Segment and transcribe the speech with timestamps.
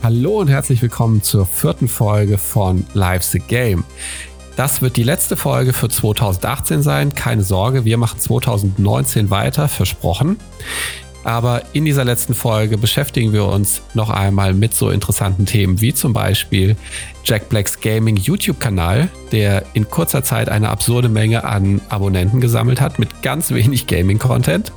[0.00, 3.82] Hallo und herzlich willkommen zur vierten Folge von Live the Game.
[4.54, 7.14] Das wird die letzte Folge für 2018 sein.
[7.14, 10.38] Keine Sorge, wir machen 2019 weiter, versprochen.
[11.24, 15.92] Aber in dieser letzten Folge beschäftigen wir uns noch einmal mit so interessanten Themen wie
[15.92, 16.76] zum Beispiel
[17.24, 22.98] Jack Blacks Gaming YouTube-Kanal, der in kurzer Zeit eine absurde Menge an Abonnenten gesammelt hat
[22.98, 24.72] mit ganz wenig Gaming-Content.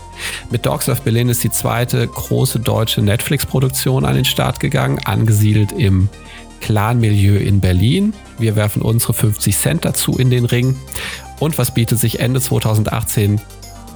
[0.49, 5.71] Mit Dogs of Berlin ist die zweite große deutsche Netflix-Produktion an den Start gegangen, angesiedelt
[5.71, 6.09] im
[6.59, 8.13] Clan-Milieu in Berlin.
[8.37, 10.75] Wir werfen unsere 50 Cent dazu in den Ring.
[11.39, 13.41] Und was bietet sich Ende 2018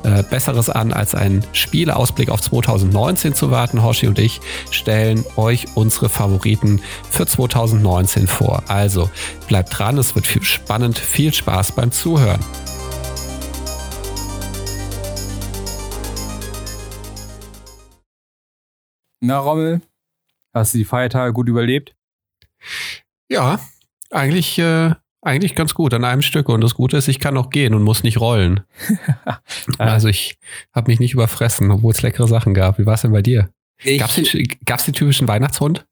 [0.06, 3.84] äh, Besseres an, als einen Spieleausblick auf 2019 zu warten.
[3.84, 8.64] Hoshi und ich stellen euch unsere Favoriten für 2019 vor.
[8.68, 9.10] Also
[9.48, 11.00] bleibt dran, es wird viel spannend.
[11.00, 12.40] Viel Spaß beim Zuhören.
[19.22, 19.82] Na, Rommel,
[20.54, 21.96] hast du die Feiertage gut überlebt?
[23.28, 23.60] Ja,
[24.12, 24.94] eigentlich äh,
[25.26, 26.50] eigentlich ganz gut an einem Stück.
[26.50, 28.62] Und das Gute ist, ich kann noch gehen und muss nicht rollen.
[29.78, 30.38] also ich
[30.74, 32.80] habe mich nicht überfressen, obwohl es leckere Sachen gab.
[32.80, 33.50] Wie war es denn bei dir?
[33.98, 35.86] Gab es den, den, typischen Weihnachtshund?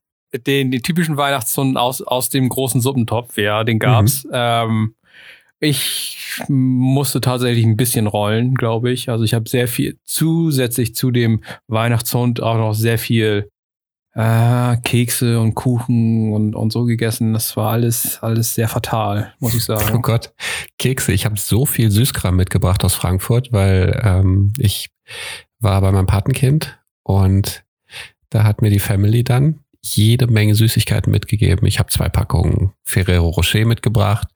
[0.46, 4.24] Den, den typischen Weihnachtshund aus, aus dem großen Suppentopf, ja, den gab's.
[4.24, 4.30] Mhm.
[4.32, 4.94] Ähm,
[5.60, 9.08] ich musste tatsächlich ein bisschen rollen, glaube ich.
[9.08, 13.50] Also ich habe sehr viel zusätzlich zu dem Weihnachtshund auch noch sehr viel
[14.14, 17.32] äh, Kekse und Kuchen und, und so gegessen.
[17.32, 19.84] Das war alles, alles sehr fatal, muss ich sagen.
[19.94, 20.32] Oh Gott,
[20.78, 21.12] Kekse.
[21.12, 24.90] Ich habe so viel Süßkram mitgebracht aus Frankfurt, weil ähm, ich
[25.60, 27.64] war bei meinem Patenkind und
[28.30, 31.66] da hat mir die Family dann jede Menge Süßigkeiten mitgegeben.
[31.66, 34.28] Ich habe zwei Packungen Ferrero Rocher mitgebracht,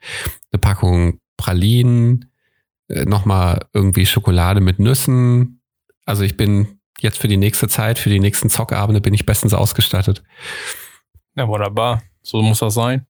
[0.53, 2.31] eine Packung Pralinen,
[2.89, 5.61] äh, nochmal irgendwie Schokolade mit Nüssen.
[6.05, 9.55] Also ich bin jetzt für die nächste Zeit, für die nächsten Zockabende bin ich bestens
[9.55, 10.23] ausgestattet.
[11.37, 12.03] Ja, wunderbar.
[12.23, 13.07] So muss das sein.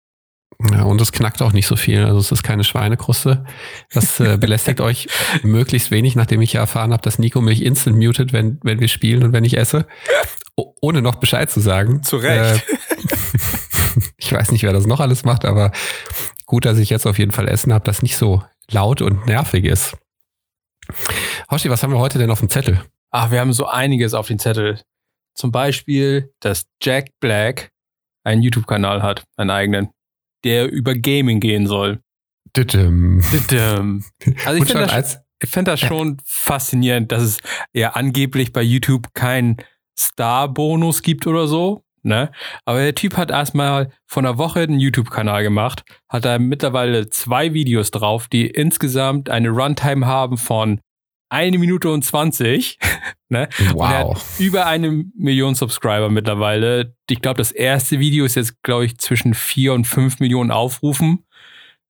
[0.73, 2.05] Ja, und es knackt auch nicht so viel.
[2.05, 3.45] Also es ist keine Schweinekruste.
[3.93, 5.09] Das äh, belästigt euch
[5.43, 8.89] möglichst wenig, nachdem ich ja erfahren habe, dass Nico mich instant mutet, wenn, wenn wir
[8.89, 9.87] spielen und wenn ich esse.
[10.57, 12.03] O ohne noch Bescheid zu sagen.
[12.03, 12.65] Zu Recht.
[12.69, 12.77] Äh,
[14.17, 15.71] ich weiß nicht, wer das noch alles macht, aber
[16.47, 19.65] gut, dass ich jetzt auf jeden Fall Essen habe, das nicht so laut und nervig
[19.65, 19.97] ist.
[21.51, 22.83] Hoshi, was haben wir heute denn auf dem Zettel?
[23.11, 24.81] Ach, wir haben so einiges auf den Zettel.
[25.35, 27.71] Zum Beispiel, dass Jack Black
[28.25, 29.91] einen YouTube-Kanal hat, einen eigenen,
[30.45, 32.01] der über Gaming gehen soll.
[32.57, 33.23] Didim.
[33.33, 34.05] Didim.
[34.45, 37.39] Also ich finde das, ich find das schon faszinierend, dass es
[37.73, 39.57] ja angeblich bei YouTube keinen
[39.99, 41.85] Star-Bonus gibt oder so.
[42.03, 42.31] Ne?
[42.65, 47.53] Aber der Typ hat erstmal von einer Woche einen YouTube-Kanal gemacht, hat da mittlerweile zwei
[47.55, 50.81] Videos drauf, die insgesamt eine Runtime haben von
[51.29, 52.79] eine Minute und 20.
[53.29, 53.49] ne?
[53.73, 54.39] Wow.
[54.39, 56.95] über eine Million Subscriber mittlerweile.
[57.09, 61.25] Ich glaube, das erste Video ist jetzt, glaube ich, zwischen vier und fünf Millionen Aufrufen.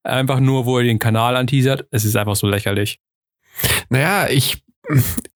[0.03, 1.87] Einfach nur, wo er den Kanal anteasert.
[1.91, 3.01] Es ist einfach so lächerlich.
[3.89, 4.63] Naja, ich,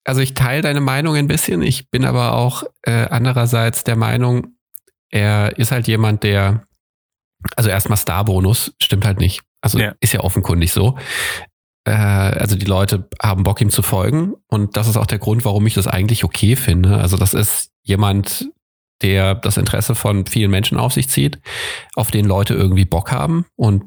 [0.03, 1.61] also ich teile deine Meinung ein bisschen.
[1.61, 4.55] Ich bin aber auch äh, andererseits der Meinung,
[5.09, 6.65] er ist halt jemand, der,
[7.55, 9.41] also erstmal Star-Bonus stimmt halt nicht.
[9.61, 9.93] Also ja.
[9.99, 10.97] ist ja offenkundig so
[11.91, 14.33] also die Leute haben Bock, ihm zu folgen.
[14.47, 16.97] Und das ist auch der Grund, warum ich das eigentlich okay finde.
[16.97, 18.47] Also das ist jemand,
[19.01, 21.39] der das Interesse von vielen Menschen auf sich zieht,
[21.95, 23.83] auf den Leute irgendwie Bock haben und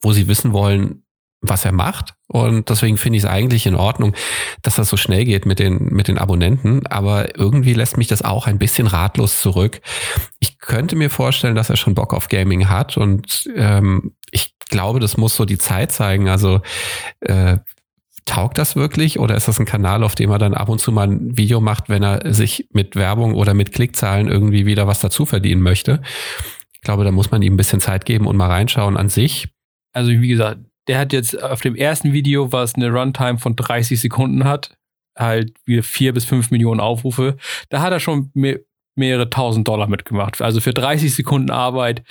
[0.00, 1.04] wo sie wissen wollen,
[1.42, 2.14] was er macht.
[2.28, 4.14] Und deswegen finde ich es eigentlich in Ordnung,
[4.62, 6.86] dass das so schnell geht mit den, mit den Abonnenten.
[6.86, 9.80] Aber irgendwie lässt mich das auch ein bisschen ratlos zurück.
[10.38, 14.98] Ich könnte mir vorstellen, dass er schon Bock auf Gaming hat und ähm, ich glaube,
[14.98, 16.28] das muss so die Zeit zeigen.
[16.28, 16.60] Also
[17.20, 17.58] äh,
[18.24, 20.90] taugt das wirklich oder ist das ein Kanal, auf dem er dann ab und zu
[20.90, 25.00] mal ein Video macht, wenn er sich mit Werbung oder mit Klickzahlen irgendwie wieder was
[25.00, 26.02] dazu verdienen möchte?
[26.72, 29.48] Ich glaube, da muss man ihm ein bisschen Zeit geben und mal reinschauen an sich.
[29.92, 34.00] Also wie gesagt, der hat jetzt auf dem ersten Video, was eine Runtime von 30
[34.00, 34.74] Sekunden hat,
[35.16, 37.36] halt wieder vier bis fünf Millionen Aufrufe.
[37.68, 38.58] Da hat er schon mehr,
[38.96, 40.40] mehrere tausend Dollar mitgemacht.
[40.42, 42.02] Also für 30 Sekunden Arbeit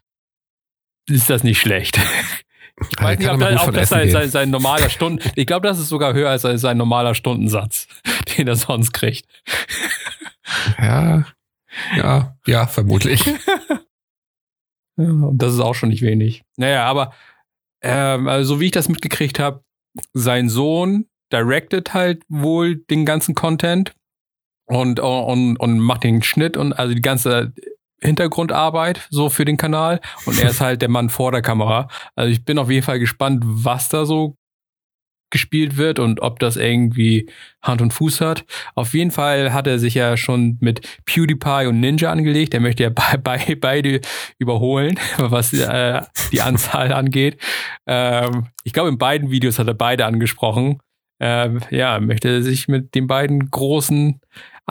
[1.10, 2.00] ist das nicht schlecht.
[2.90, 5.30] Ich weiß nicht, ob, das, ob das sein, sein, sein, normaler Stunden.
[5.36, 7.88] Ich glaube, das ist sogar höher als sein normaler Stundensatz,
[8.38, 9.28] den er sonst kriegt.
[10.80, 11.26] Ja,
[11.96, 13.26] ja, ja, vermutlich.
[14.98, 16.44] ja, und das ist auch schon nicht wenig.
[16.58, 17.14] Naja, aber
[17.82, 19.64] ähm, also so wie ich das mitgekriegt habe,
[20.14, 23.94] sein Sohn directed halt wohl den ganzen Content
[24.66, 27.54] und, und, und macht den Schnitt und also die ganze
[28.04, 31.88] Hintergrundarbeit so für den Kanal und er ist halt der Mann vor der Kamera.
[32.16, 34.38] Also ich bin auf jeden Fall gespannt, was da so
[35.32, 37.28] gespielt wird und ob das irgendwie
[37.62, 38.46] Hand und Fuß hat.
[38.76, 42.54] Auf jeden Fall hat er sich ja schon mit PewDiePie und Ninja angelegt.
[42.54, 44.02] Er möchte ja bei, bei, beide
[44.38, 46.02] überholen, was äh,
[46.32, 47.42] die Anzahl angeht.
[47.88, 50.80] Ähm, ich glaube, in beiden Videos hat er beide angesprochen.
[51.20, 54.20] Ähm, ja, möchte sich mit den beiden großen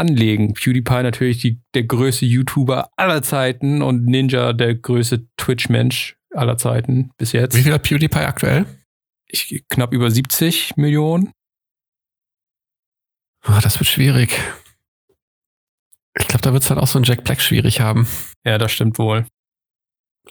[0.00, 0.54] anlegen.
[0.54, 7.10] PewDiePie natürlich die, der größte YouTuber aller Zeiten und Ninja der größte Twitch-Mensch aller Zeiten
[7.18, 7.56] bis jetzt.
[7.56, 8.66] Wie viel hat PewDiePie aktuell?
[9.28, 11.32] Ich, knapp über 70 Millionen.
[13.46, 14.38] Oh, das wird schwierig.
[16.18, 18.08] Ich glaube, da wird es dann auch so ein Jack Black schwierig haben.
[18.44, 19.26] Ja, das stimmt wohl.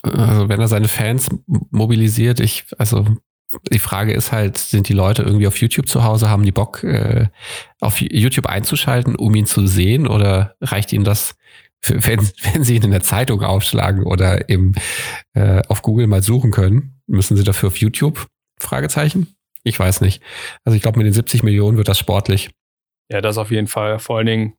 [0.04, 3.06] Also wenn er seine Fans mobilisiert, ich, also
[3.72, 6.84] die Frage ist halt, sind die Leute irgendwie auf YouTube zu Hause, haben die Bock,
[6.84, 7.28] äh,
[7.80, 10.08] auf YouTube einzuschalten, um ihn zu sehen?
[10.08, 11.36] Oder reicht ihnen das,
[11.86, 12.20] wenn,
[12.54, 14.76] wenn sie ihn in der Zeitung aufschlagen oder im,
[15.34, 17.02] äh, auf Google mal suchen können?
[17.08, 18.28] Müssen sie dafür auf YouTube?
[18.60, 19.36] Fragezeichen?
[19.64, 20.22] Ich weiß nicht.
[20.64, 22.52] Also ich glaube, mit den 70 Millionen wird das sportlich.
[23.12, 24.00] Ja, das auf jeden Fall.
[24.00, 24.54] Vor allen Dingen,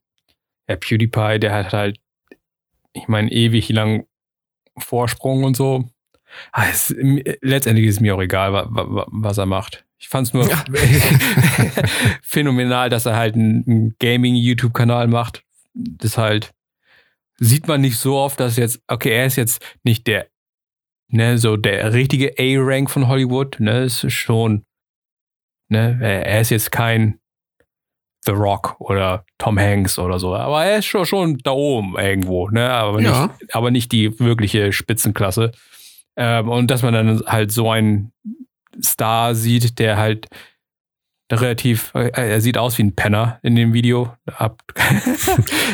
[0.69, 1.98] der PewDiePie, der hat halt,
[2.92, 4.06] ich meine, ewig lang
[4.78, 5.88] Vorsprung und so.
[6.52, 6.94] Ah, es,
[7.40, 9.84] letztendlich ist mir auch egal, wa, wa, was er macht.
[9.98, 10.64] Ich fand es nur ja.
[12.22, 15.44] phänomenal, dass er halt einen Gaming-YouTube-Kanal macht.
[15.74, 16.52] Das halt
[17.40, 20.28] sieht man nicht so oft, dass jetzt, okay, er ist jetzt nicht der,
[21.08, 24.64] ne, so der richtige A-Rank von Hollywood, ne, ist schon,
[25.68, 27.18] ne, er ist jetzt kein
[28.26, 32.50] The Rock oder Tom Hanks oder so, aber er ist schon, schon da oben irgendwo,
[32.50, 33.26] ne, aber, ja.
[33.26, 35.52] nicht, aber nicht die wirkliche Spitzenklasse.
[36.16, 38.12] Ähm, und dass man dann halt so einen
[38.82, 40.28] Star sieht, der halt
[41.32, 44.14] relativ, äh, er sieht aus wie ein Penner in dem Video.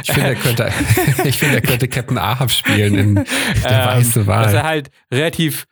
[0.02, 0.72] ich finde, er könnte,
[1.24, 3.24] ich finde, er könnte Captain Ahab spielen in der
[3.64, 4.44] ähm, weiße Wahl.
[4.44, 5.66] Dass er halt relativ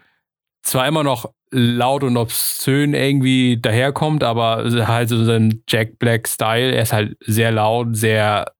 [0.63, 6.73] zwar immer noch laut und obszön irgendwie daherkommt, aber halt so sein Jack Black Style.
[6.73, 8.53] Er ist halt sehr laut, sehr,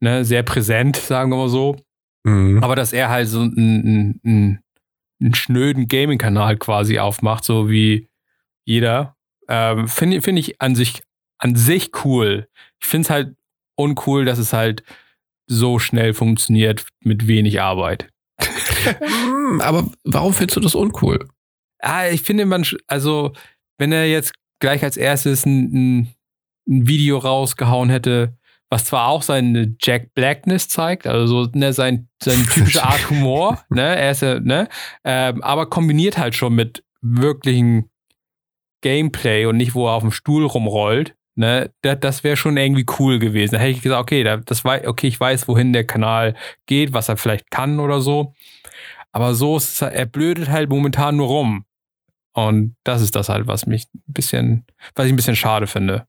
[0.00, 1.76] ne, sehr präsent, sagen wir mal so.
[2.24, 2.62] Mhm.
[2.62, 4.62] Aber dass er halt so ein, ein, ein
[5.22, 8.08] einen schnöden Gaming-Kanal quasi aufmacht, so wie
[8.64, 9.16] jeder,
[9.48, 11.02] ähm, finde find ich an sich,
[11.38, 12.48] an sich cool.
[12.80, 13.36] Ich finde es halt
[13.76, 14.82] uncool, dass es halt
[15.46, 18.08] so schnell funktioniert mit wenig Arbeit.
[18.40, 21.28] Hm, aber warum findest du das uncool?
[21.78, 23.32] Ah, ich finde man, also
[23.78, 26.14] wenn er jetzt gleich als erstes ein, ein,
[26.68, 28.36] ein Video rausgehauen hätte,
[28.72, 33.96] was zwar auch seine Jack Blackness zeigt, also ne, sein, seine typische Art Humor, ne,
[33.96, 34.66] er ist ja, ne,
[35.04, 37.90] ähm, aber kombiniert halt schon mit wirklichen
[38.80, 42.86] Gameplay und nicht, wo er auf dem Stuhl rumrollt, ne, das, das wäre schon irgendwie
[42.98, 43.56] cool gewesen.
[43.56, 46.34] Da hätte ich gesagt, okay, das war, okay, ich weiß, wohin der Kanal
[46.64, 48.32] geht, was er vielleicht kann oder so.
[49.12, 51.66] Aber so ist er, er blödet halt momentan nur rum.
[52.32, 54.64] Und das ist das halt, was mich ein bisschen,
[54.94, 56.06] was ich ein bisschen schade finde.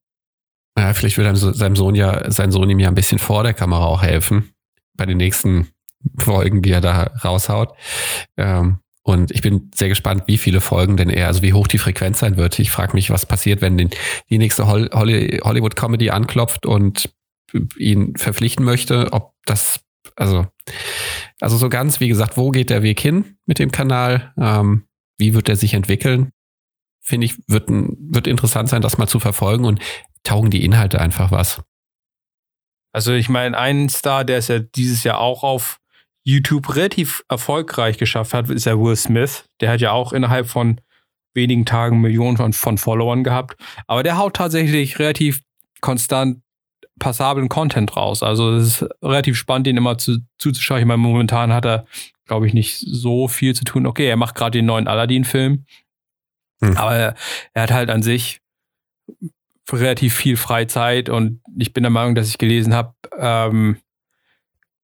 [0.78, 3.86] Ja, vielleicht wird seinem Sohn ja, sein Sohn ihm ja ein bisschen vor der Kamera
[3.86, 4.54] auch helfen.
[4.96, 5.70] Bei den nächsten
[6.18, 7.74] Folgen, die er da raushaut.
[8.38, 11.78] Ähm, und ich bin sehr gespannt, wie viele Folgen denn er, also wie hoch die
[11.78, 12.58] Frequenz sein wird.
[12.60, 13.90] Ich frage mich, was passiert, wenn den,
[14.30, 17.14] die nächste Hollywood-Comedy anklopft und
[17.78, 19.82] ihn verpflichten möchte, ob das,
[20.16, 20.48] also,
[21.42, 24.34] also so ganz, wie gesagt, wo geht der Weg hin mit dem Kanal?
[24.40, 24.86] Ähm,
[25.18, 26.32] wie wird er sich entwickeln?
[27.02, 29.66] Finde ich, wird, wird interessant sein, das mal zu verfolgen.
[29.66, 29.82] Und
[30.24, 31.62] taugen die Inhalte einfach was.
[32.94, 35.80] Also ich meine, ein Star, der es ja dieses Jahr auch auf
[36.24, 39.46] YouTube relativ erfolgreich geschafft hat, ist ja Will Smith.
[39.60, 40.80] Der hat ja auch innerhalb von
[41.34, 43.60] wenigen Tagen Millionen von, von Followern gehabt.
[43.88, 45.42] Aber der haut tatsächlich relativ
[45.82, 46.42] konstant
[47.00, 48.22] passablen Content raus.
[48.24, 50.80] Also es ist relativ spannend, den immer zu, zuzuschauen.
[50.80, 51.86] Ich meine, momentan hat er,
[52.26, 53.88] glaube ich, nicht so viel zu tun.
[53.88, 55.66] Okay, er macht gerade den neuen Aladdin-Film.
[56.64, 56.78] Hm.
[56.78, 57.16] Aber er,
[57.54, 58.42] er hat halt an sich
[59.72, 63.78] relativ viel Freizeit und ich bin der Meinung, dass ich gelesen habe, ähm,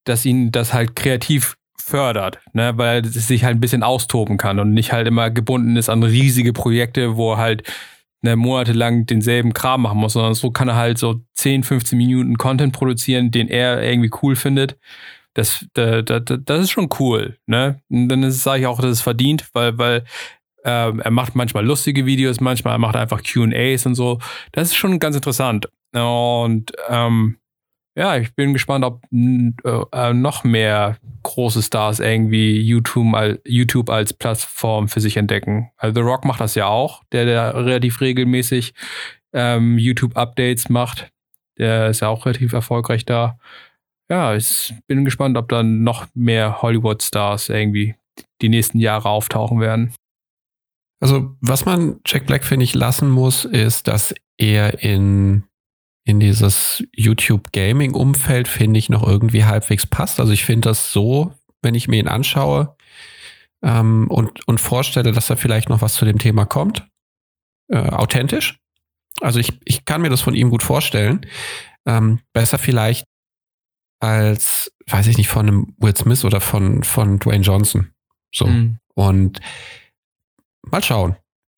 [0.06, 2.74] dass ihn das halt kreativ fördert, ne?
[2.78, 6.04] weil es sich halt ein bisschen austoben kann und nicht halt immer gebunden ist an
[6.04, 7.64] riesige Projekte, wo er halt
[8.22, 12.38] ne, monatelang denselben Kram machen muss, sondern so kann er halt so 10, 15 Minuten
[12.38, 14.78] Content produzieren, den er irgendwie cool findet.
[15.34, 17.82] Das, das, das, das ist schon cool, ne?
[17.90, 20.04] Und dann sage ich auch, dass es verdient, weil, weil
[20.70, 24.20] ähm, er macht manchmal lustige Videos, manchmal macht er einfach QAs und so.
[24.52, 25.70] Das ist schon ganz interessant.
[25.94, 27.38] Und ähm,
[27.96, 29.52] ja, ich bin gespannt, ob äh,
[29.92, 35.72] äh, noch mehr große Stars irgendwie YouTube, YouTube als Plattform für sich entdecken.
[35.78, 38.74] Also The Rock macht das ja auch, der, der relativ regelmäßig
[39.34, 41.12] ähm, YouTube-Updates macht.
[41.58, 43.38] Der ist ja auch relativ erfolgreich da.
[44.10, 47.96] Ja, ich bin gespannt, ob dann noch mehr Hollywood-Stars irgendwie
[48.42, 49.94] die nächsten Jahre auftauchen werden.
[51.00, 55.44] Also, was man Jack Black, finde ich, lassen muss, ist, dass er in,
[56.04, 60.20] in dieses YouTube-Gaming-Umfeld, finde ich, noch irgendwie halbwegs passt.
[60.20, 62.76] Also, ich finde das so, wenn ich mir ihn anschaue
[63.62, 66.88] ähm, und, und vorstelle, dass da vielleicht noch was zu dem Thema kommt,
[67.70, 68.60] äh, authentisch.
[69.22, 71.26] Also, ich, ich kann mir das von ihm gut vorstellen.
[71.86, 73.06] Ähm, besser vielleicht
[74.02, 77.92] als, weiß ich nicht, von einem Will Smith oder von, von Dwayne Johnson.
[78.34, 78.48] So.
[78.48, 78.78] Mhm.
[78.96, 79.40] Und
[80.72, 81.16] mal schauen.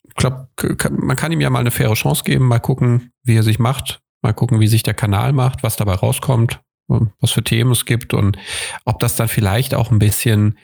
[0.07, 0.47] Ich glaube,
[0.89, 4.01] man kann ihm ja mal eine faire Chance geben, mal gucken, wie er sich macht,
[4.21, 8.13] mal gucken, wie sich der Kanal macht, was dabei rauskommt, was für Themen es gibt
[8.13, 8.37] und
[8.83, 10.57] ob das dann vielleicht auch ein bisschen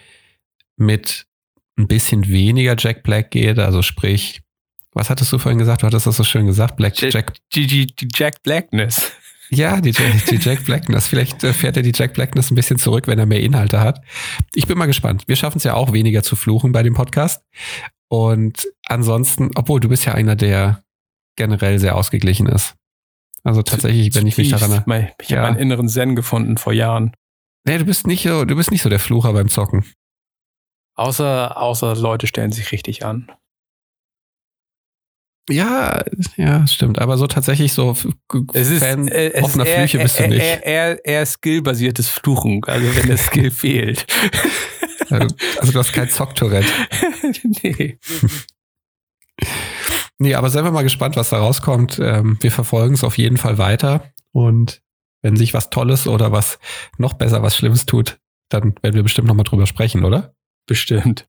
[0.76, 1.28] mit
[1.78, 4.42] ein bisschen weniger Jack Black geht, also sprich,
[4.94, 5.84] was hattest du vorhin gesagt?
[5.84, 7.34] Du hattest das so schön gesagt, Black Jack.
[7.54, 9.12] Die, die, die Jack Blackness.
[9.50, 11.08] Ja, die, die Jack Blackness.
[11.08, 14.02] Vielleicht äh, fährt er die Jack Blackness ein bisschen zurück, wenn er mehr Inhalte hat.
[14.54, 15.24] Ich bin mal gespannt.
[15.28, 17.44] Wir schaffen es ja auch weniger zu fluchen bei dem Podcast.
[18.10, 20.84] Und ansonsten, obwohl du bist ja einer, der
[21.36, 22.76] generell sehr ausgeglichen ist.
[23.44, 25.14] Also tatsächlich, wenn ich mich daran erinnere.
[25.22, 25.38] Ich ja.
[25.38, 27.14] habe meinen inneren Zen gefunden vor Jahren.
[27.66, 29.86] Nee, du bist nicht so, du bist nicht so der Flucher beim Zocken.
[30.96, 33.32] Außer, außer Leute stellen sich richtig an.
[35.50, 36.04] Ja,
[36.36, 37.00] ja, stimmt.
[37.00, 37.96] Aber so tatsächlich so
[38.54, 40.42] es ist, Fan äh, es offener eher, Flüche bist du nicht.
[40.42, 44.06] Eher, eher, eher skillbasiertes Fluchen, also wenn der Skill fehlt.
[45.10, 46.72] Also, also du hast kein Zocktourette.
[47.64, 48.00] nee.
[50.20, 52.00] Nee, aber seien wir mal gespannt, was da rauskommt.
[52.00, 54.12] Ähm, wir verfolgen es auf jeden Fall weiter.
[54.32, 54.82] Und
[55.22, 56.60] wenn sich was Tolles oder was
[56.98, 60.34] noch besser, was Schlimmes tut, dann werden wir bestimmt nochmal drüber sprechen, oder?
[60.66, 61.28] Bestimmt.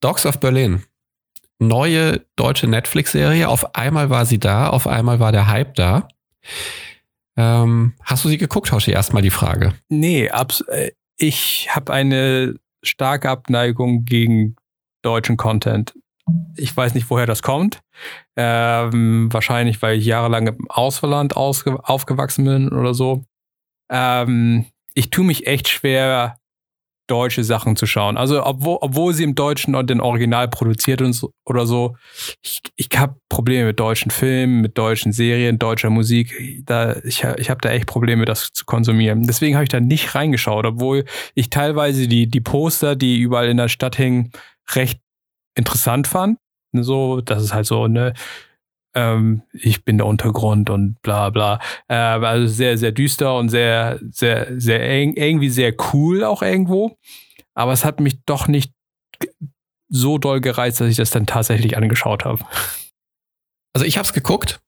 [0.00, 0.84] Dogs of Berlin.
[1.58, 3.48] Neue deutsche Netflix-Serie.
[3.48, 6.08] Auf einmal war sie da, auf einmal war der Hype da.
[7.38, 8.90] Ähm, hast du sie geguckt, Hoshi?
[8.90, 9.72] Erstmal die Frage.
[9.88, 10.28] Nee,
[10.66, 14.56] äh, ich habe eine starke Abneigung gegen
[15.02, 15.94] deutschen Content.
[16.56, 17.80] Ich weiß nicht, woher das kommt.
[18.36, 23.24] Ähm, wahrscheinlich, weil ich jahrelang im Ausland aufgewachsen bin oder so.
[23.88, 26.38] Ähm, ich tue mich echt schwer,
[27.08, 28.16] deutsche Sachen zu schauen.
[28.16, 31.96] Also obwohl, obwohl sie im Deutschen und den Original produziert und so, oder so,
[32.42, 36.62] ich, ich habe Probleme mit deutschen Filmen, mit deutschen Serien, deutscher Musik.
[36.64, 39.24] Da, ich ich habe da echt Probleme, das zu konsumieren.
[39.24, 43.56] Deswegen habe ich da nicht reingeschaut, obwohl ich teilweise die, die Poster, die überall in
[43.56, 44.30] der Stadt hingen,
[44.74, 45.00] recht
[45.54, 46.38] interessant fand.
[46.72, 48.12] So, das ist halt so, ne,
[48.98, 51.60] ähm, ich bin der Untergrund und bla bla.
[51.86, 56.96] Äh, also sehr, sehr düster und sehr, sehr, sehr eng, irgendwie sehr cool auch irgendwo.
[57.54, 58.72] Aber es hat mich doch nicht
[59.88, 62.44] so doll gereizt, dass ich das dann tatsächlich angeschaut habe.
[63.72, 64.60] Also ich habe es geguckt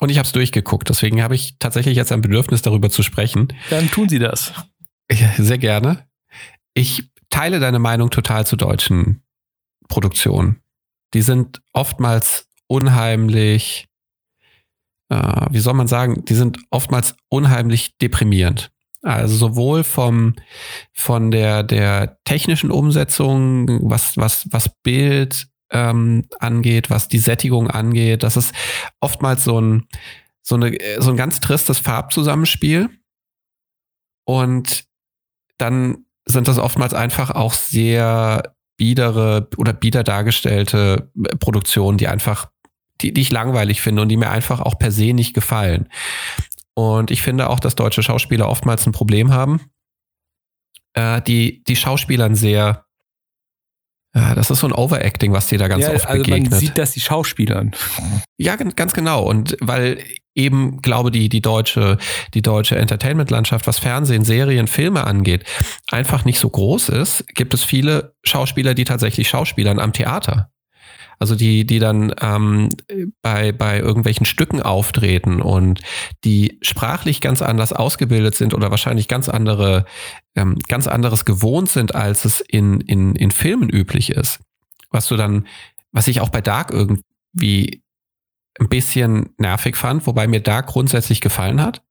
[0.00, 0.88] und ich habe es durchgeguckt.
[0.88, 3.48] Deswegen habe ich tatsächlich jetzt ein Bedürfnis, darüber zu sprechen.
[3.70, 4.52] Dann tun Sie das.
[5.38, 6.06] Sehr gerne.
[6.74, 9.22] Ich teile deine Meinung total zu deutschen
[9.88, 10.60] Produktionen.
[11.14, 13.88] Die sind oftmals unheimlich,
[15.10, 18.70] äh, wie soll man sagen, die sind oftmals unheimlich deprimierend.
[19.02, 20.34] Also sowohl vom,
[20.92, 28.22] von der, der technischen Umsetzung, was, was, was Bild ähm, angeht, was die Sättigung angeht,
[28.22, 28.54] das ist
[29.00, 29.86] oftmals so ein,
[30.42, 32.90] so, eine, so ein ganz tristes Farbzusammenspiel.
[34.24, 34.84] Und
[35.58, 41.10] dann sind das oftmals einfach auch sehr biedere oder bieder dargestellte
[41.40, 42.50] Produktionen, die einfach
[43.00, 45.88] die, die ich langweilig finde und die mir einfach auch per se nicht gefallen.
[46.74, 49.60] Und ich finde auch, dass deutsche Schauspieler oftmals ein Problem haben,
[50.94, 52.84] äh, die, die Schauspielern sehr,
[54.14, 56.52] ja, das ist so ein Overacting, was dir da ganz ja, oft also begegnet.
[56.52, 57.72] Man sieht das die Schauspielern.
[58.36, 59.24] Ja, ganz genau.
[59.24, 60.02] Und weil
[60.34, 61.98] eben, glaube die, die deutsche,
[62.32, 65.44] die deutsche Entertainment-Landschaft, was Fernsehen, Serien, Filme angeht,
[65.90, 70.50] einfach nicht so groß ist, gibt es viele Schauspieler, die tatsächlich Schauspielern am Theater.
[71.18, 72.68] Also die, die dann ähm,
[73.22, 75.80] bei, bei irgendwelchen Stücken auftreten und
[76.24, 79.84] die sprachlich ganz anders ausgebildet sind oder wahrscheinlich ganz andere,
[80.36, 84.40] ähm, ganz anderes gewohnt sind, als es in, in, in Filmen üblich ist.
[84.90, 85.46] Was du dann,
[85.92, 87.82] was ich auch bei Dark irgendwie
[88.60, 91.82] ein bisschen nervig fand, wobei mir Dark grundsätzlich gefallen hat.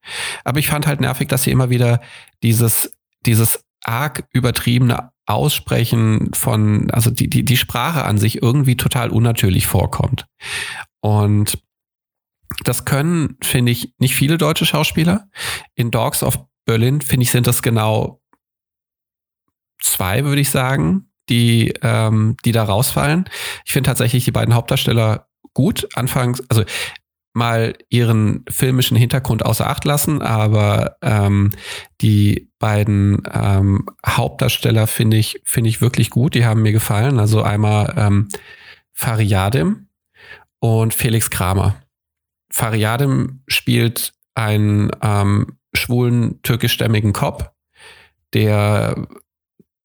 [0.43, 2.01] Aber ich fand halt nervig, dass sie immer wieder
[2.43, 2.91] dieses,
[3.25, 9.67] dieses arg übertriebene Aussprechen von, also die, die, die Sprache an sich irgendwie total unnatürlich
[9.67, 10.25] vorkommt.
[11.01, 11.61] Und
[12.63, 15.29] das können, finde ich, nicht viele deutsche Schauspieler.
[15.75, 18.21] In Dogs of Berlin, finde ich, sind das genau
[19.81, 23.29] zwei, würde ich sagen, die, ähm, die da rausfallen.
[23.65, 25.87] Ich finde tatsächlich die beiden Hauptdarsteller gut.
[25.95, 26.63] Anfangs, also
[27.37, 31.51] mal ihren filmischen Hintergrund außer Acht lassen, aber ähm,
[32.01, 36.33] die beiden ähm, Hauptdarsteller finde ich, finde ich wirklich gut.
[36.33, 37.19] Die haben mir gefallen.
[37.19, 38.27] Also einmal ähm,
[38.93, 39.87] Fariadim
[40.59, 41.75] und Felix Kramer.
[42.51, 47.53] Fariadim spielt einen ähm, schwulen türkischstämmigen Cop,
[48.33, 49.07] der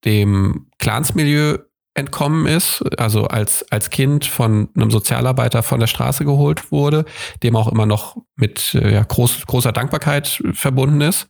[0.07, 1.59] dem Clansmilieu
[1.95, 7.05] entkommen ist, also als, als Kind von einem Sozialarbeiter von der Straße geholt wurde,
[7.43, 11.29] dem auch immer noch mit äh, ja, groß, großer Dankbarkeit verbunden ist.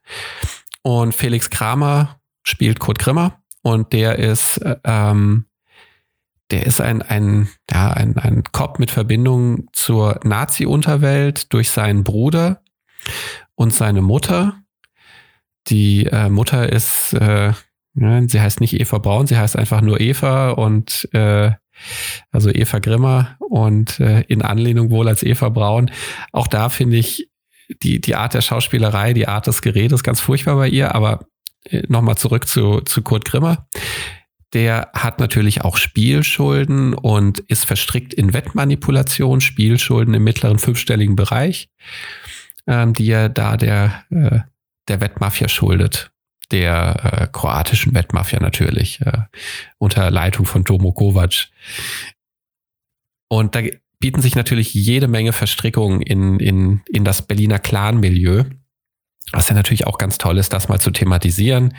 [0.82, 5.46] Und Felix Kramer spielt Kurt Grimmer und der ist, äh, ähm,
[6.50, 12.62] der ist ein, ein, ja, ein, ein Cop mit Verbindung zur Nazi-Unterwelt durch seinen Bruder
[13.54, 14.62] und seine Mutter.
[15.68, 17.52] Die äh, Mutter ist äh,
[17.94, 21.52] ja, sie heißt nicht Eva Braun, sie heißt einfach nur Eva und äh,
[22.30, 25.90] also Eva Grimmer und äh, in Anlehnung wohl als Eva Braun.
[26.32, 27.28] Auch da finde ich
[27.82, 31.26] die, die Art der Schauspielerei, die Art des Geredes ganz furchtbar bei ihr, aber
[31.64, 33.66] äh, nochmal zurück zu, zu Kurt Grimmer.
[34.54, 41.70] Der hat natürlich auch Spielschulden und ist verstrickt in Wettmanipulation, Spielschulden im mittleren fünfstelligen Bereich,
[42.66, 44.40] ähm, die er da der, äh,
[44.88, 46.11] der Wettmafia schuldet
[46.52, 49.22] der äh, kroatischen Wettmafia natürlich, äh,
[49.78, 51.48] unter Leitung von Tomo Kovac.
[53.28, 53.62] Und da
[53.98, 58.44] bieten sich natürlich jede Menge Verstrickungen in, in, in das Berliner Clan-Milieu.
[59.30, 61.74] Was ja natürlich auch ganz toll ist, das mal zu thematisieren,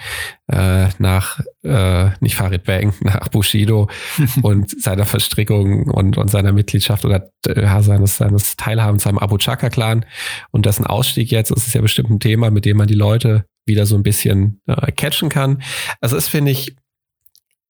[0.48, 3.89] äh, nach, äh, nicht Farid Bang, nach Bushido
[4.42, 10.06] und seiner Verstrickung und, und seiner Mitgliedschaft oder äh, seines, seines Teilhabens am Abu Chaka-Clan
[10.50, 11.51] und dessen Ausstieg jetzt.
[11.51, 14.62] Das ist ja bestimmt ein Thema, mit dem man die Leute wieder so ein bisschen
[14.67, 15.62] äh, catchen kann.
[16.01, 16.75] Also es finde ich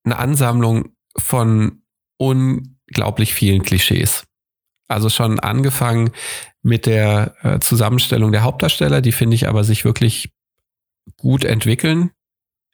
[0.04, 1.84] eine Ansammlung von
[2.18, 4.26] unglaublich vielen Klischees.
[4.88, 6.12] Also schon angefangen
[6.62, 10.32] mit der äh, Zusammenstellung der Hauptdarsteller, die finde ich aber sich wirklich
[11.18, 12.12] gut entwickeln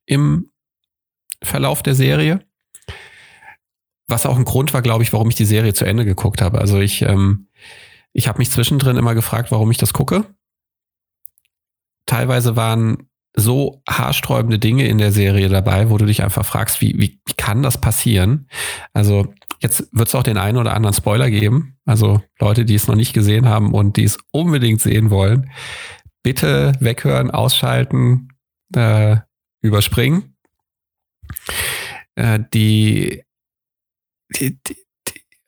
[0.06, 0.52] im
[1.44, 2.46] Verlauf der Serie.
[4.08, 6.60] Was auch ein Grund war, glaube ich, warum ich die Serie zu Ende geguckt habe.
[6.60, 7.48] Also ich, ähm,
[8.12, 10.26] ich habe mich zwischendrin immer gefragt, warum ich das gucke.
[12.06, 13.09] Teilweise waren
[13.40, 17.34] so haarsträubende Dinge in der Serie dabei, wo du dich einfach fragst, wie, wie, wie
[17.38, 18.48] kann das passieren?
[18.94, 21.78] Also jetzt wird es auch den einen oder anderen Spoiler geben.
[21.86, 25.52] Also Leute, die es noch nicht gesehen haben und die es unbedingt sehen wollen,
[26.24, 28.30] bitte weghören, ausschalten,
[28.76, 29.18] äh,
[29.62, 30.36] überspringen.
[32.16, 33.24] Äh, die,
[34.36, 34.76] die, die,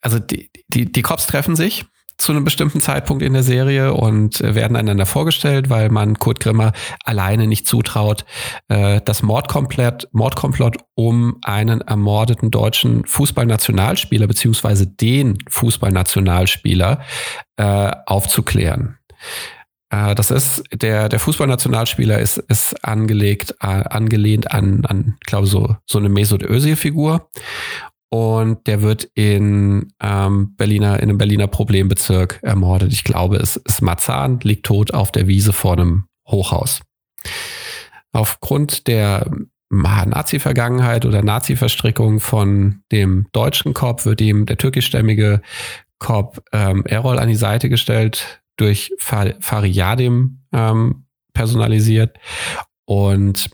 [0.02, 1.86] also die, die, die Cops treffen sich
[2.22, 6.40] zu einem bestimmten Zeitpunkt in der Serie und äh, werden einander vorgestellt, weil man Kurt
[6.40, 6.72] Grimmer
[7.04, 8.26] alleine nicht zutraut,
[8.68, 17.02] äh, das Mordkomplett, Mordkomplott um einen ermordeten deutschen Fußballnationalspieler beziehungsweise den Fußballnationalspieler
[17.58, 19.00] äh, aufzuklären.
[19.90, 25.76] Äh, das ist der der Fußballnationalspieler ist ist angelegt äh, angelehnt an an glaube so
[25.86, 27.30] so eine Mesut Özil Figur
[28.14, 32.92] und der wird in ähm, Berliner, in einem Berliner Problembezirk ermordet.
[32.92, 36.82] Ich glaube, es ist Marzahn, liegt tot auf der Wiese vor einem Hochhaus.
[38.12, 39.32] Aufgrund der
[39.70, 45.42] Nazi-Vergangenheit oder Nazi-Verstrickung von dem deutschen Korb wird ihm der türkischstämmige
[45.98, 52.18] Korb ähm, Errol an die Seite gestellt, durch Fariyadim ähm, personalisiert.
[52.84, 53.50] Und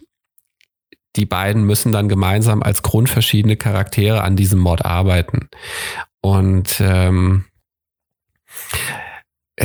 [1.17, 5.49] die beiden müssen dann gemeinsam als grundverschiedene Charaktere an diesem Mord arbeiten.
[6.21, 7.45] Und ähm,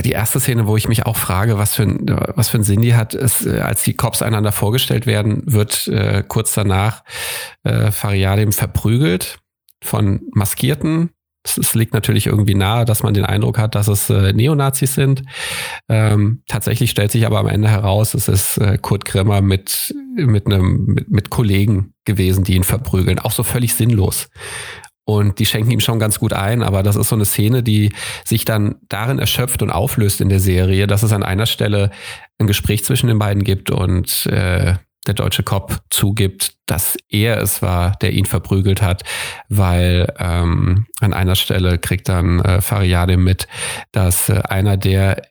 [0.01, 2.81] die erste Szene, wo ich mich auch frage, was für ein, was für ein Sinn
[2.81, 7.05] die hat, ist, äh, als die Cops einander vorgestellt werden, wird äh, kurz danach
[7.65, 9.39] äh, Fariadim verprügelt
[9.83, 11.11] von Maskierten
[11.45, 15.23] es, liegt natürlich irgendwie nahe, dass man den Eindruck hat, dass es äh, Neonazis sind.
[15.89, 20.47] Ähm, tatsächlich stellt sich aber am Ende heraus, es ist äh, Kurt Grimmer mit, mit,
[20.47, 23.19] einem, mit, mit Kollegen gewesen, die ihn verprügeln.
[23.19, 24.29] Auch so völlig sinnlos.
[25.05, 27.93] Und die schenken ihm schon ganz gut ein, aber das ist so eine Szene, die
[28.25, 31.91] sich dann darin erschöpft und auflöst in der Serie, dass es an einer Stelle
[32.39, 37.61] ein Gespräch zwischen den beiden gibt und äh, der deutsche Cop zugibt, dass er es
[37.63, 39.03] war, der ihn verprügelt hat,
[39.49, 43.49] weil ähm, an einer Stelle kriegt dann äh, Fariade mit,
[43.91, 45.23] dass äh, einer der,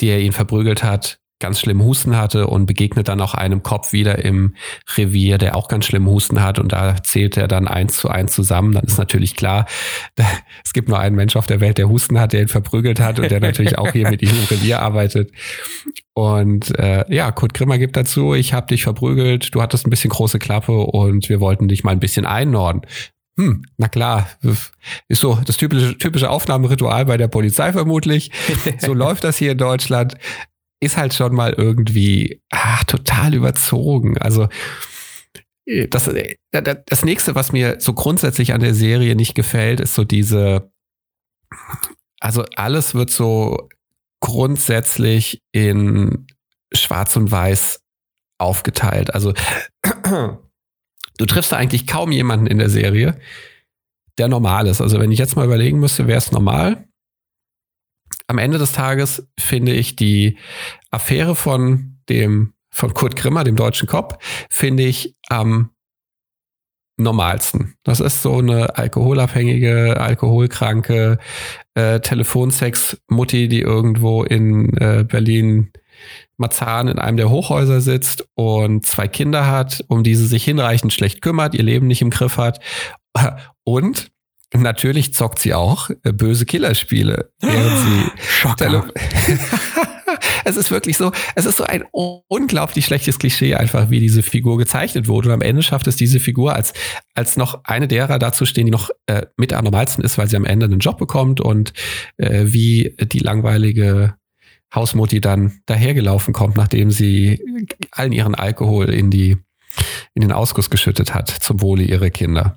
[0.00, 4.24] der ihn verprügelt hat, ganz schlimm Husten hatte und begegnet dann auch einem Kopf wieder
[4.24, 4.54] im
[4.96, 8.32] Revier, der auch ganz schlimm Husten hat und da zählt er dann eins zu eins
[8.32, 8.72] zusammen.
[8.72, 9.66] Dann ist natürlich klar,
[10.64, 13.18] es gibt nur einen Mensch auf der Welt, der Husten hat, der ihn verprügelt hat
[13.18, 15.30] und der natürlich auch hier mit ihm im Revier arbeitet.
[16.14, 20.10] Und äh, ja, Kurt Grimmer gibt dazu, ich habe dich verprügelt, du hattest ein bisschen
[20.10, 22.82] große Klappe und wir wollten dich mal ein bisschen einnorden.
[23.38, 24.26] hm, na klar,
[25.08, 28.30] ist so das typische, typische Aufnahmeritual bei der Polizei vermutlich.
[28.78, 30.14] So läuft das hier in Deutschland.
[30.80, 34.18] Ist halt schon mal irgendwie ach, total überzogen.
[34.18, 34.48] Also
[35.66, 39.94] äh, das, äh, das nächste, was mir so grundsätzlich an der Serie nicht gefällt, ist
[39.94, 40.70] so diese,
[42.20, 43.68] also alles wird so
[44.20, 46.26] grundsätzlich in
[46.72, 47.80] Schwarz und Weiß
[48.38, 49.14] aufgeteilt.
[49.14, 49.34] Also
[51.18, 53.18] du triffst da eigentlich kaum jemanden in der Serie,
[54.18, 54.80] der normal ist.
[54.80, 56.88] Also wenn ich jetzt mal überlegen müsste, wäre es normal.
[58.28, 60.38] Am Ende des Tages finde ich die
[60.90, 65.70] Affäre von dem von Kurt Grimmer, dem deutschen Cop, finde ich am
[66.98, 67.74] normalsten.
[67.84, 71.18] Das ist so eine alkoholabhängige, alkoholkranke
[71.74, 75.72] äh, Telefonsex-Mutti, die irgendwo in äh, Berlin
[76.36, 80.92] Marzahn in einem der Hochhäuser sitzt und zwei Kinder hat, um die sie sich hinreichend
[80.92, 82.60] schlecht kümmert, ihr Leben nicht im Griff hat.
[83.64, 84.12] Und
[84.54, 88.86] natürlich zockt sie auch äh, böse Killerspiele, während sie Schocker.
[90.44, 91.84] es ist wirklich so, es ist so ein
[92.28, 95.28] unglaublich schlechtes Klischee einfach, wie diese Figur gezeichnet wurde.
[95.28, 96.72] Und am Ende schafft es diese Figur als,
[97.14, 100.44] als noch eine derer dazustehen, die noch äh, mit am normalsten ist, weil sie am
[100.44, 101.72] Ende einen Job bekommt und
[102.16, 104.14] äh, wie die langweilige
[104.74, 107.40] Hausmutti dann dahergelaufen kommt, nachdem sie
[107.90, 109.36] allen ihren Alkohol in die
[110.14, 112.56] in den Ausguss geschüttet hat zum Wohle ihrer Kinder.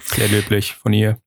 [0.00, 1.18] Sehr löblich von ihr.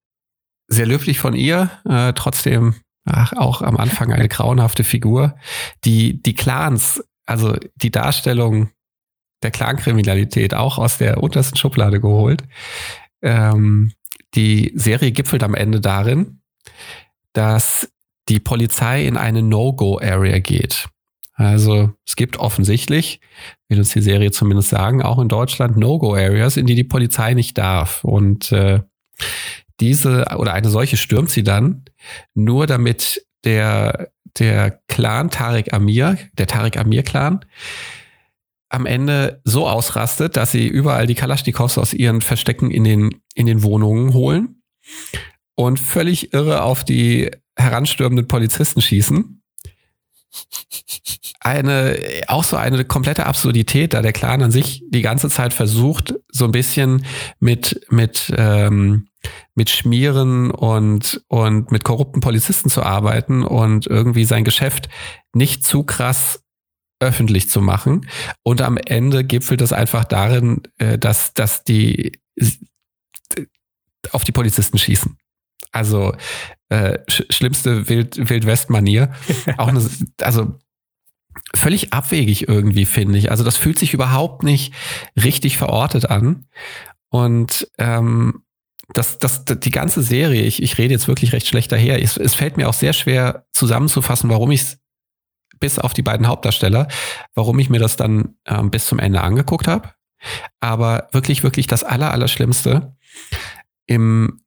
[0.67, 5.36] Sehr löblich von ihr, äh, trotzdem ach, auch am Anfang eine grauenhafte Figur.
[5.86, 8.69] Die, die Clans, also die Darstellung
[9.43, 12.43] der Clankriminalität auch aus der untersten Schublade geholt.
[13.21, 13.91] Ähm,
[14.36, 16.41] die Serie gipfelt am Ende darin,
[17.33, 17.91] dass
[18.29, 20.88] die Polizei in eine No-Go-Area geht.
[21.34, 23.19] Also es gibt offensichtlich,
[23.67, 27.58] will uns die Serie zumindest sagen, auch in Deutschland No-Go-Areas, in die die Polizei nicht
[27.58, 28.04] darf.
[28.04, 28.82] Und äh,
[29.80, 31.86] diese oder eine solche stürmt sie dann,
[32.36, 37.43] nur damit der, der Clan Tarek Amir, der Tarek Amir-Clan,
[38.69, 43.46] am Ende so ausrastet, dass sie überall die Kalaschnikows aus ihren Verstecken in den, in
[43.46, 44.63] den Wohnungen holen
[45.56, 49.42] und völlig irre auf die heranstürmenden Polizisten schießen.
[51.39, 56.13] Eine, auch so eine komplette Absurdität, da der Clan an sich die ganze Zeit versucht,
[56.30, 57.06] so ein bisschen
[57.39, 59.08] mit, mit, ähm,
[59.54, 64.88] mit Schmieren und, und mit korrupten Polizisten zu arbeiten und irgendwie sein Geschäft
[65.34, 66.43] nicht zu krass
[67.04, 68.08] öffentlich zu machen.
[68.43, 72.19] Und am Ende gipfelt es einfach darin, äh, dass, dass die
[74.12, 75.17] auf die Polizisten schießen.
[75.72, 76.15] Also
[76.73, 79.12] äh, sch schlimmste Wild Wildwest-Manier.
[79.57, 79.88] Auch eine,
[80.21, 80.59] also
[81.53, 83.29] völlig abwegig irgendwie, finde ich.
[83.29, 84.73] Also das fühlt sich überhaupt nicht
[85.21, 86.47] richtig verortet an.
[87.09, 88.43] Und ähm,
[88.89, 92.33] das, das, die ganze Serie, ich, ich rede jetzt wirklich recht schlecht daher, es, es
[92.33, 94.79] fällt mir auch sehr schwer zusammenzufassen, warum ich es
[95.59, 96.88] bis auf die beiden Hauptdarsteller,
[97.36, 99.91] warum ich mir das dann ähm, bis zum Ende angeguckt habe.
[100.59, 102.95] Aber wirklich, wirklich das Aller, Allerschlimmste
[103.86, 104.41] im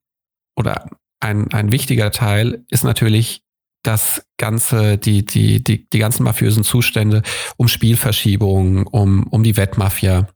[0.56, 0.86] oder
[1.20, 3.42] ein, ein wichtiger Teil ist natürlich
[3.82, 7.22] das ganze, die, die, die, die ganzen mafiösen Zustände
[7.56, 10.28] um Spielverschiebungen, um, um die Wettmafia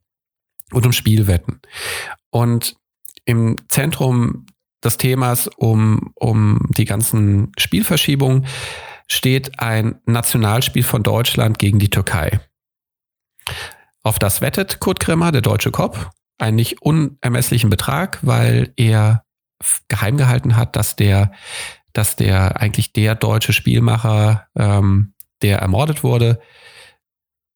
[0.73, 1.61] und um Spielwetten.
[2.31, 2.77] Und
[3.25, 4.47] im Zentrum
[4.83, 8.47] des Themas um, um die ganzen Spielverschiebungen
[9.09, 12.41] steht ein Nationalspiel von Deutschland gegen die Türkei.
[14.03, 19.25] Auf das wettet Kurt Grimmer, der deutsche Kopf, einen nicht unermesslichen Betrag, weil er
[19.89, 21.33] geheim gehalten hat, dass der,
[21.93, 26.41] dass der eigentlich der deutsche Spielmacher, ähm, der ermordet wurde,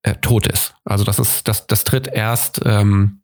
[0.02, 0.74] äh, tot ist.
[0.84, 3.22] Also das ist, das, das tritt erst ähm,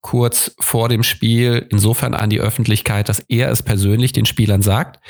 [0.00, 5.00] kurz vor dem Spiel insofern an die Öffentlichkeit, dass er es persönlich den Spielern sagt,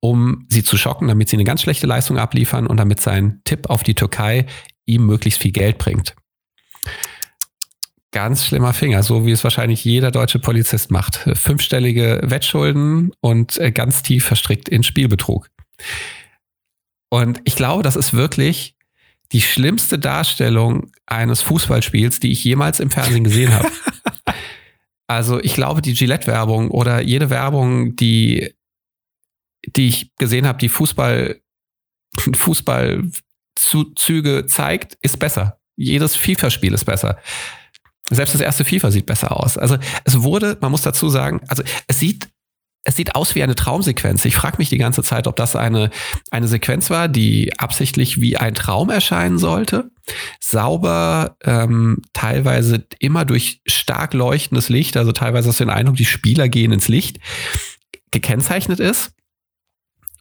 [0.00, 3.70] um sie zu schocken, damit sie eine ganz schlechte Leistung abliefern und damit sein Tipp
[3.70, 4.46] auf die Türkei
[4.84, 6.14] ihm möglichst viel Geld bringt
[8.16, 11.16] ganz schlimmer Finger, so wie es wahrscheinlich jeder deutsche Polizist macht.
[11.34, 15.50] Fünfstellige Wettschulden und äh, ganz tief verstrickt in Spielbetrug.
[17.10, 18.74] Und ich glaube, das ist wirklich
[19.32, 23.70] die schlimmste Darstellung eines Fußballspiels, die ich jemals im Fernsehen gesehen habe.
[25.06, 28.54] also ich glaube, die Gillette-Werbung oder jede Werbung, die,
[29.66, 31.38] die ich gesehen habe, die Fußball,
[32.34, 35.60] Fußballzüge zeigt, ist besser.
[35.76, 37.18] Jedes FIFA-Spiel ist besser.
[38.10, 39.58] Selbst das erste FIFA sieht besser aus.
[39.58, 42.28] Also es wurde, man muss dazu sagen, also es sieht
[42.86, 44.24] es sieht aus wie eine Traumsequenz.
[44.24, 45.90] Ich frage mich die ganze Zeit, ob das eine,
[46.30, 49.90] eine Sequenz war, die absichtlich wie ein Traum erscheinen sollte.
[50.38, 56.04] sauber, ähm, teilweise immer durch stark leuchtendes Licht, also teilweise hast du den Eindruck, die
[56.04, 57.18] Spieler gehen ins Licht,
[58.12, 59.15] gekennzeichnet ist.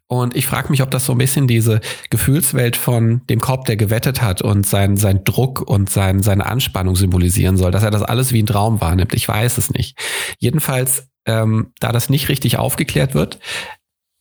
[0.08, 3.76] Und ich frage mich, ob das so ein bisschen diese Gefühlswelt von dem Korb, der
[3.76, 8.04] gewettet hat und sein, sein Druck und sein, seine Anspannung symbolisieren soll, dass er das
[8.04, 9.16] alles wie ein Traum wahrnimmt.
[9.16, 9.98] Ich weiß es nicht.
[10.38, 13.40] Jedenfalls, ähm, da das nicht richtig aufgeklärt wird,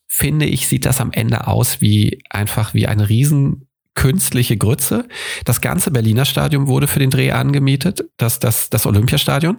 [0.08, 5.06] finde ich, sieht das am Ende aus wie einfach wie eine riesen künstliche Grütze.
[5.44, 9.58] Das ganze Berliner Stadion wurde für den Dreh angemietet, das, das, das Olympiastadion.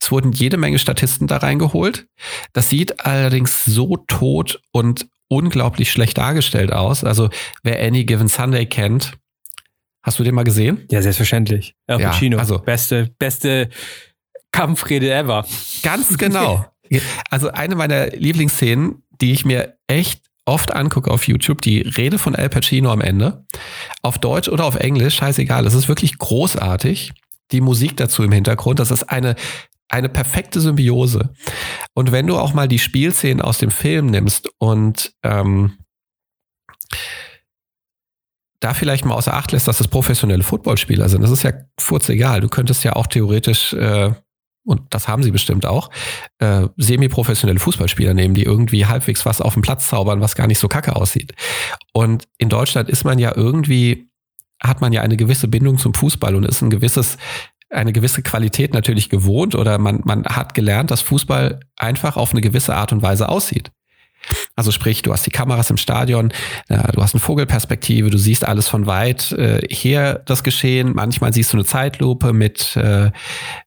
[0.00, 2.06] Es wurden jede Menge Statisten da reingeholt.
[2.52, 7.04] Das sieht allerdings so tot und unglaublich schlecht dargestellt aus.
[7.04, 7.30] Also
[7.62, 9.12] wer Any Given Sunday kennt,
[10.02, 10.86] hast du den mal gesehen?
[10.90, 11.74] Ja, selbstverständlich.
[11.86, 13.68] Al Pacino, ja, also beste, beste
[14.52, 15.46] Kampfrede ever.
[15.82, 16.64] Ganz genau.
[17.30, 22.34] Also eine meiner Lieblingsszenen, die ich mir echt oft angucke auf YouTube, die Rede von
[22.34, 23.44] Al Pacino am Ende,
[24.00, 27.12] auf Deutsch oder auf Englisch, scheißegal, es ist wirklich großartig.
[27.52, 29.34] Die Musik dazu im Hintergrund, das ist eine
[29.88, 31.34] eine perfekte Symbiose.
[31.94, 35.78] Und wenn du auch mal die Spielszenen aus dem Film nimmst und ähm,
[38.60, 41.52] da vielleicht mal außer Acht lässt, dass das professionelle Footballspieler sind, das ist ja
[42.08, 42.40] egal.
[42.40, 44.12] Du könntest ja auch theoretisch, äh,
[44.64, 45.90] und das haben sie bestimmt auch,
[46.38, 50.58] äh, semi-professionelle Fußballspieler nehmen, die irgendwie halbwegs was auf dem Platz zaubern, was gar nicht
[50.58, 51.34] so kacke aussieht.
[51.92, 54.10] Und in Deutschland ist man ja irgendwie,
[54.60, 57.16] hat man ja eine gewisse Bindung zum Fußball und ist ein gewisses
[57.70, 62.40] eine gewisse Qualität natürlich gewohnt oder man, man hat gelernt, dass Fußball einfach auf eine
[62.40, 63.70] gewisse Art und Weise aussieht.
[64.56, 66.32] Also sprich, du hast die Kameras im Stadion,
[66.68, 70.92] du hast eine Vogelperspektive, du siehst alles von weit äh, her das Geschehen.
[70.94, 73.10] Manchmal siehst du eine Zeitlupe mit, äh,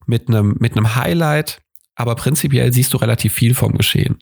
[0.05, 1.61] mit, einem, mit einem Highlight,
[1.95, 4.19] aber prinzipiell siehst du relativ viel vom Geschehen.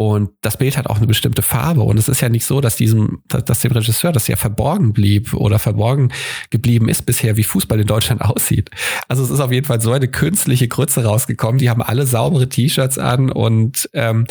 [0.00, 1.82] Und das Bild hat auch eine bestimmte Farbe.
[1.82, 5.34] Und es ist ja nicht so, dass diesem, dass dem Regisseur das ja verborgen blieb
[5.34, 6.10] oder verborgen
[6.48, 8.70] geblieben ist bisher, wie Fußball in Deutschland aussieht.
[9.08, 11.58] Also es ist auf jeden Fall so eine künstliche Grütze rausgekommen.
[11.58, 14.26] Die haben alle saubere T-Shirts an und ähm,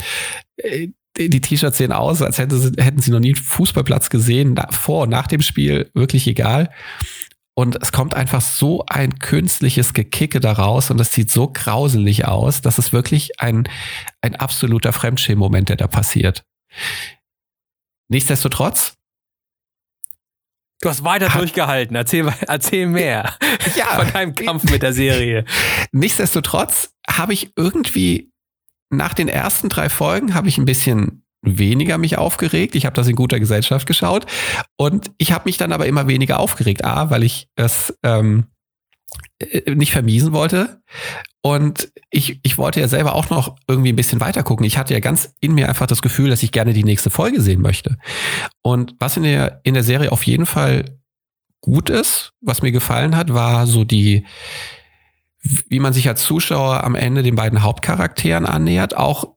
[0.58, 0.88] äh,
[1.20, 5.04] die T-Shirts sehen aus, als hätten sie, hätten sie noch nie einen Fußballplatz gesehen, vor
[5.04, 6.72] und nach dem Spiel, wirklich egal.
[7.60, 12.62] Und es kommt einfach so ein künstliches Gekicke daraus und es sieht so grauselig aus,
[12.62, 13.68] dass es wirklich ein,
[14.22, 16.46] ein absoluter Fremdschämen-Moment, der da passiert.
[18.08, 18.96] Nichtsdestotrotz.
[20.80, 21.98] Du hast weiter hat, durchgehalten.
[21.98, 23.36] Erzähl, erzähl mehr
[23.76, 25.44] ja, von deinem Kampf mit der Serie.
[25.92, 28.32] Nichtsdestotrotz habe ich irgendwie
[28.90, 32.76] nach den ersten drei Folgen habe ich ein bisschen weniger mich aufgeregt.
[32.76, 34.26] Ich habe das in guter Gesellschaft geschaut
[34.78, 36.84] und ich habe mich dann aber immer weniger aufgeregt.
[36.84, 38.46] A, weil ich es ähm,
[39.40, 40.82] äh, nicht vermiesen wollte
[41.42, 44.66] und ich, ich wollte ja selber auch noch irgendwie ein bisschen weiter gucken.
[44.66, 47.42] Ich hatte ja ganz in mir einfach das Gefühl, dass ich gerne die nächste Folge
[47.42, 47.98] sehen möchte.
[48.62, 51.00] Und was in der, in der Serie auf jeden Fall
[51.62, 54.26] gut ist, was mir gefallen hat, war so die,
[55.42, 59.36] wie man sich als Zuschauer am Ende den beiden Hauptcharakteren annähert, auch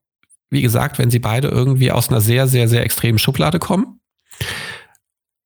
[0.52, 4.00] wie gesagt, wenn sie beide irgendwie aus einer sehr, sehr, sehr extremen Schublade kommen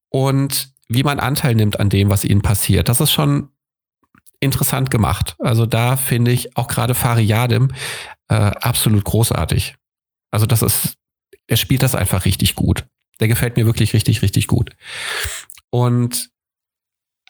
[0.09, 2.89] und wie man Anteil nimmt an dem, was ihnen passiert.
[2.89, 3.49] Das ist schon
[4.41, 5.37] interessant gemacht.
[5.39, 7.69] Also da finde ich auch gerade Fariadim
[8.27, 9.75] äh, absolut großartig.
[10.29, 10.97] Also das ist,
[11.47, 12.85] er spielt das einfach richtig gut.
[13.21, 14.75] Der gefällt mir wirklich richtig, richtig gut.
[15.69, 16.29] Und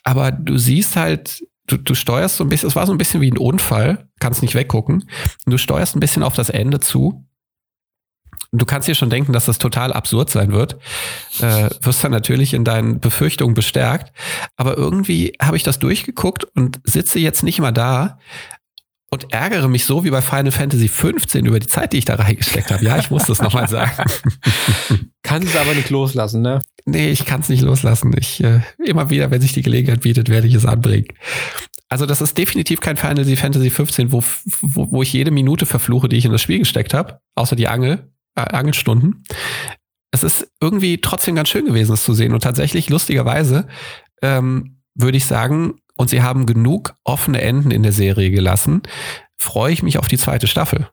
[0.03, 3.21] aber du siehst halt, du, du steuerst so ein bisschen, es war so ein bisschen
[3.21, 5.07] wie ein Unfall, kannst nicht weggucken.
[5.45, 7.27] Du steuerst ein bisschen auf das Ende zu
[8.51, 10.77] Du kannst dir schon denken, dass das total absurd sein wird.
[11.41, 14.13] Äh, wirst dann natürlich in deinen Befürchtungen bestärkt.
[14.55, 18.19] Aber irgendwie habe ich das durchgeguckt und sitze jetzt nicht mal da
[19.09, 22.15] und ärgere mich so wie bei Final Fantasy 15 über die Zeit, die ich da
[22.15, 22.83] reingesteckt habe.
[22.83, 24.09] Ja, ich muss das nochmal sagen.
[25.23, 26.61] Kannst es aber nicht loslassen, ne?
[26.85, 28.13] Nee, ich kann es nicht loslassen.
[28.17, 31.07] Ich, äh, immer wieder, wenn sich die Gelegenheit bietet, werde ich es anbringen.
[31.89, 34.21] Also das ist definitiv kein Final Fantasy 15, wo,
[34.61, 37.67] wo, wo ich jede Minute verfluche, die ich in das Spiel gesteckt habe, außer die
[37.67, 38.11] Angel.
[38.37, 39.23] Äh, Angelstunden.
[40.11, 42.33] Es ist irgendwie trotzdem ganz schön gewesen, es zu sehen.
[42.33, 43.67] Und tatsächlich, lustigerweise,
[44.21, 48.83] ähm, würde ich sagen, und sie haben genug offene Enden in der Serie gelassen,
[49.37, 50.87] freue ich mich auf die zweite Staffel.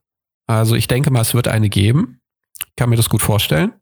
[0.46, 2.20] Also ich denke mal, es wird eine geben.
[2.66, 3.74] Ich kann mir das gut vorstellen.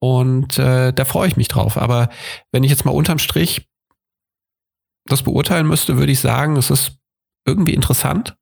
[0.00, 1.76] Und äh, da freue ich mich drauf.
[1.76, 2.08] Aber
[2.50, 3.68] wenn ich jetzt mal unterm Strich
[5.04, 6.98] das beurteilen müsste, würde ich sagen, es ist
[7.46, 8.36] irgendwie interessant.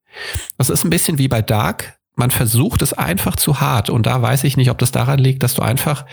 [0.57, 3.91] Es ist ein bisschen wie bei Dark man versucht es einfach zu hart.
[3.91, 6.07] Und da weiß ich nicht, ob das daran liegt, dass du einfach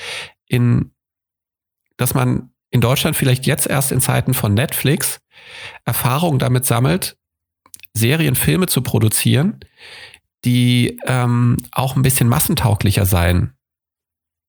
[0.47, 0.91] in,
[1.97, 5.21] dass man in Deutschland vielleicht jetzt erst in Zeiten von Netflix
[5.85, 7.17] Erfahrung damit sammelt,
[7.93, 9.59] Serien, Filme zu produzieren,
[10.45, 13.53] die ähm, auch ein bisschen massentauglicher sein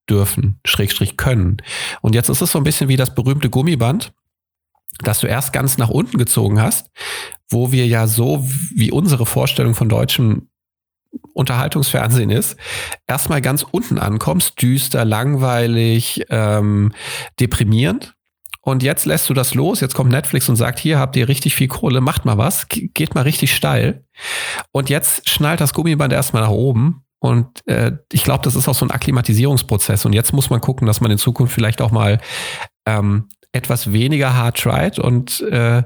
[0.09, 1.57] dürfen, Schrägstrich können.
[2.01, 4.13] Und jetzt ist es so ein bisschen wie das berühmte Gummiband.
[4.99, 6.91] dass du erst ganz nach unten gezogen hast,
[7.49, 8.43] wo wir ja so,
[8.75, 10.49] wie unsere Vorstellung von deutschem
[11.33, 12.57] Unterhaltungsfernsehen ist,
[13.07, 16.91] erstmal ganz unten ankommst, düster, langweilig, ähm,
[17.39, 18.15] deprimierend.
[18.61, 21.53] Und jetzt lässt du das los, jetzt kommt Netflix und sagt, hier habt ihr richtig
[21.53, 24.05] viel Kohle, macht mal was, geht mal richtig steil.
[24.71, 27.03] Und jetzt schnallt das Gummiband erstmal nach oben.
[27.19, 30.05] Und äh, ich glaube, das ist auch so ein Akklimatisierungsprozess.
[30.05, 32.19] Und jetzt muss man gucken, dass man in Zukunft vielleicht auch mal
[32.85, 35.83] ähm, etwas weniger hard tried und äh,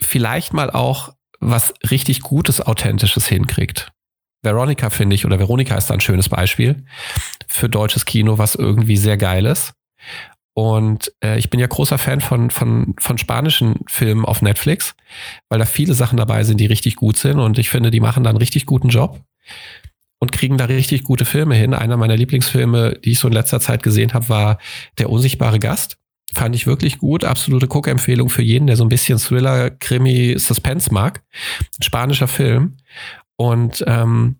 [0.00, 3.91] vielleicht mal auch was richtig Gutes, Authentisches hinkriegt.
[4.42, 6.84] Veronica finde ich, oder Veronica ist da ein schönes Beispiel
[7.46, 9.74] für deutsches Kino, was irgendwie sehr geil ist.
[10.54, 14.94] Und äh, ich bin ja großer Fan von, von, von spanischen Filmen auf Netflix,
[15.48, 17.38] weil da viele Sachen dabei sind, die richtig gut sind.
[17.38, 19.20] Und ich finde, die machen da einen richtig guten Job
[20.18, 21.72] und kriegen da richtig gute Filme hin.
[21.72, 24.58] Einer meiner Lieblingsfilme, die ich so in letzter Zeit gesehen habe, war
[24.98, 25.96] Der unsichtbare Gast.
[26.34, 27.24] Fand ich wirklich gut.
[27.24, 31.22] Absolute Guckempfehlung für jeden, der so ein bisschen Thriller, Krimi, Suspense mag.
[31.78, 32.76] Ein spanischer Film.
[33.42, 34.36] Und ähm,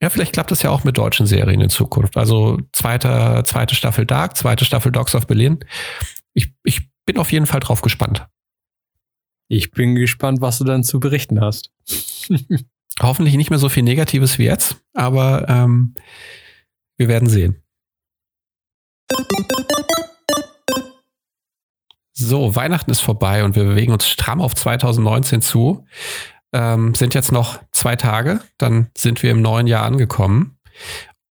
[0.00, 2.16] ja, vielleicht klappt das ja auch mit deutschen Serien in Zukunft.
[2.16, 5.58] Also zweite, zweite Staffel Dark, zweite Staffel Dogs of Berlin.
[6.34, 8.26] Ich, ich bin auf jeden Fall drauf gespannt.
[9.48, 11.72] Ich bin gespannt, was du dann zu berichten hast.
[13.02, 15.94] Hoffentlich nicht mehr so viel Negatives wie jetzt, aber ähm,
[16.96, 17.60] wir werden sehen.
[22.12, 25.84] So, Weihnachten ist vorbei und wir bewegen uns stramm auf 2019 zu.
[26.54, 30.56] Ähm, sind jetzt noch zwei Tage, dann sind wir im neuen Jahr angekommen.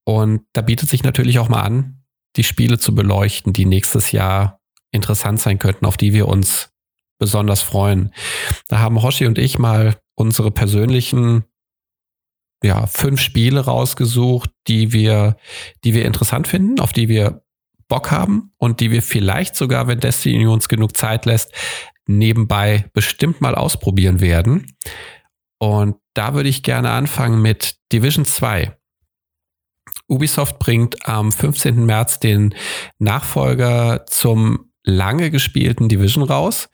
[0.05, 2.03] Und da bietet sich natürlich auch mal an,
[2.36, 4.59] die Spiele zu beleuchten, die nächstes Jahr
[4.91, 6.71] interessant sein könnten, auf die wir uns
[7.19, 8.13] besonders freuen.
[8.67, 11.45] Da haben Hoshi und ich mal unsere persönlichen
[12.63, 15.38] ja, fünf Spiele rausgesucht, die wir,
[15.83, 17.43] die wir interessant finden, auf die wir
[17.88, 21.51] Bock haben und die wir vielleicht sogar, wenn Destiny uns genug Zeit lässt,
[22.07, 24.75] nebenbei bestimmt mal ausprobieren werden.
[25.59, 28.75] Und da würde ich gerne anfangen mit Division 2.
[30.07, 31.85] Ubisoft bringt am 15.
[31.85, 32.53] März den
[32.99, 36.69] Nachfolger zum lange gespielten Division raus.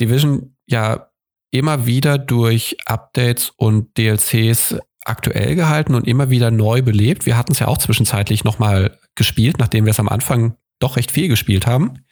[0.00, 1.10] Division ja
[1.50, 7.24] immer wieder durch Updates und DLCs aktuell gehalten und immer wieder neu belebt.
[7.26, 11.10] Wir hatten es ja auch zwischenzeitlich nochmal gespielt, nachdem wir es am Anfang doch recht
[11.10, 12.04] viel gespielt haben.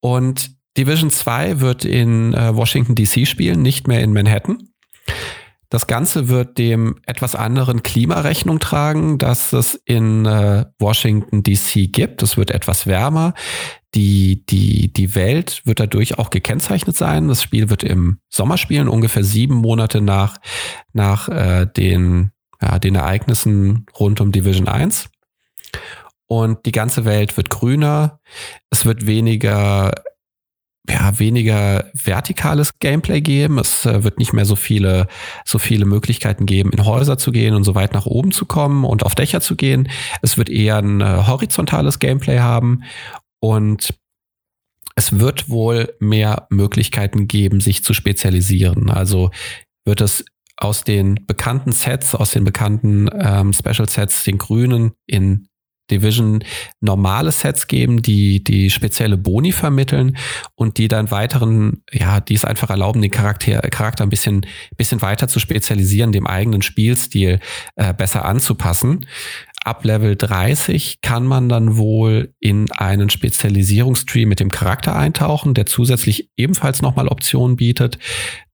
[0.00, 4.68] Und Division 2 wird in äh, Washington DC spielen, nicht mehr in Manhattan.
[5.72, 11.90] Das Ganze wird dem etwas anderen Klima Rechnung tragen, das es in äh, Washington DC
[11.90, 12.22] gibt.
[12.22, 13.32] Es wird etwas wärmer.
[13.94, 17.28] Die, die, die Welt wird dadurch auch gekennzeichnet sein.
[17.28, 20.36] Das Spiel wird im Sommer spielen, ungefähr sieben Monate nach,
[20.92, 25.08] nach äh, den, ja, den Ereignissen rund um Division 1.
[26.26, 28.20] Und die ganze Welt wird grüner.
[28.68, 29.92] Es wird weniger
[30.88, 33.58] ja, weniger vertikales Gameplay geben.
[33.58, 35.06] Es äh, wird nicht mehr so viele,
[35.44, 38.84] so viele Möglichkeiten geben, in Häuser zu gehen und so weit nach oben zu kommen
[38.84, 39.88] und auf Dächer zu gehen.
[40.22, 42.82] Es wird eher ein äh, horizontales Gameplay haben
[43.40, 43.94] und
[44.94, 48.90] es wird wohl mehr Möglichkeiten geben, sich zu spezialisieren.
[48.90, 49.30] Also
[49.84, 50.24] wird es
[50.56, 55.48] aus den bekannten Sets, aus den bekannten ähm, Special Sets, den grünen in
[55.92, 56.42] Division
[56.80, 60.16] normale Sets geben, die die spezielle Boni vermitteln
[60.54, 65.02] und die dann weiteren, ja, die es einfach erlauben, den Charakter, Charakter ein bisschen, bisschen
[65.02, 67.40] weiter zu spezialisieren, dem eigenen Spielstil
[67.76, 69.06] äh, besser anzupassen.
[69.64, 75.66] Ab Level 30 kann man dann wohl in einen Spezialisierungstree mit dem Charakter eintauchen, der
[75.66, 77.98] zusätzlich ebenfalls nochmal Optionen bietet.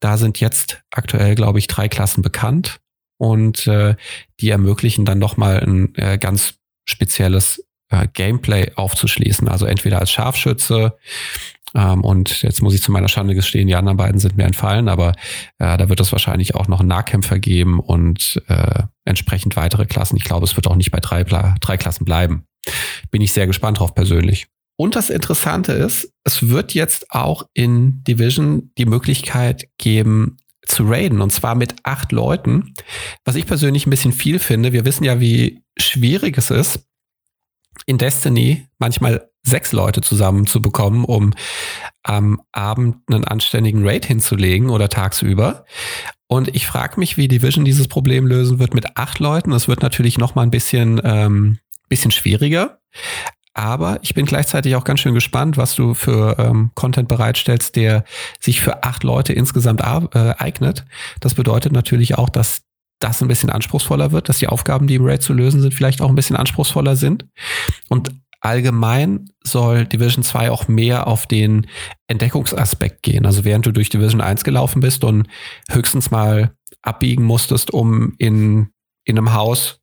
[0.00, 2.80] Da sind jetzt aktuell, glaube ich, drei Klassen bekannt
[3.16, 3.96] und äh,
[4.40, 6.57] die ermöglichen dann nochmal ein äh, ganz
[6.88, 9.48] spezielles äh, Gameplay aufzuschließen.
[9.48, 10.96] Also entweder als Scharfschütze
[11.74, 14.88] ähm, und jetzt muss ich zu meiner Schande gestehen, die anderen beiden sind mir entfallen,
[14.88, 15.12] aber
[15.58, 20.16] äh, da wird es wahrscheinlich auch noch Nahkämpfer geben und äh, entsprechend weitere Klassen.
[20.16, 22.44] Ich glaube, es wird auch nicht bei drei, drei Klassen bleiben.
[23.10, 24.46] Bin ich sehr gespannt drauf persönlich.
[24.76, 30.36] Und das Interessante ist, es wird jetzt auch in Division die Möglichkeit geben,
[30.68, 32.74] zu raiden und zwar mit acht Leuten,
[33.24, 34.72] was ich persönlich ein bisschen viel finde.
[34.72, 36.86] Wir wissen ja, wie schwierig es ist,
[37.86, 41.32] in Destiny manchmal sechs Leute zusammen zu bekommen, um
[42.02, 45.64] am Abend einen anständigen Raid hinzulegen oder tagsüber.
[46.26, 49.50] Und ich frage mich, wie Division dieses Problem lösen wird mit acht Leuten.
[49.50, 52.80] Das wird natürlich noch mal ein bisschen, ähm, bisschen schwieriger.
[53.58, 58.04] Aber ich bin gleichzeitig auch ganz schön gespannt, was du für ähm, Content bereitstellst, der
[58.38, 60.84] sich für acht Leute insgesamt äh, eignet.
[61.18, 62.62] Das bedeutet natürlich auch, dass
[63.00, 66.00] das ein bisschen anspruchsvoller wird, dass die Aufgaben, die im Raid zu lösen sind, vielleicht
[66.00, 67.26] auch ein bisschen anspruchsvoller sind.
[67.88, 71.66] Und allgemein soll Division 2 auch mehr auf den
[72.06, 73.26] Entdeckungsaspekt gehen.
[73.26, 75.26] Also während du durch Division 1 gelaufen bist und
[75.68, 76.52] höchstens mal
[76.82, 78.68] abbiegen musstest, um in,
[79.04, 79.80] in einem Haus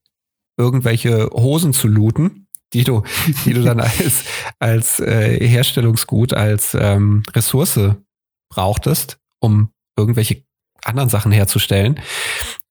[0.58, 2.45] irgendwelche Hosen zu looten,
[2.76, 3.04] die du,
[3.46, 4.26] die du dann als,
[4.60, 7.80] als äh, Herstellungsgut, als ähm, Ressource
[8.50, 10.44] brauchtest, um irgendwelche
[10.84, 12.00] anderen Sachen herzustellen,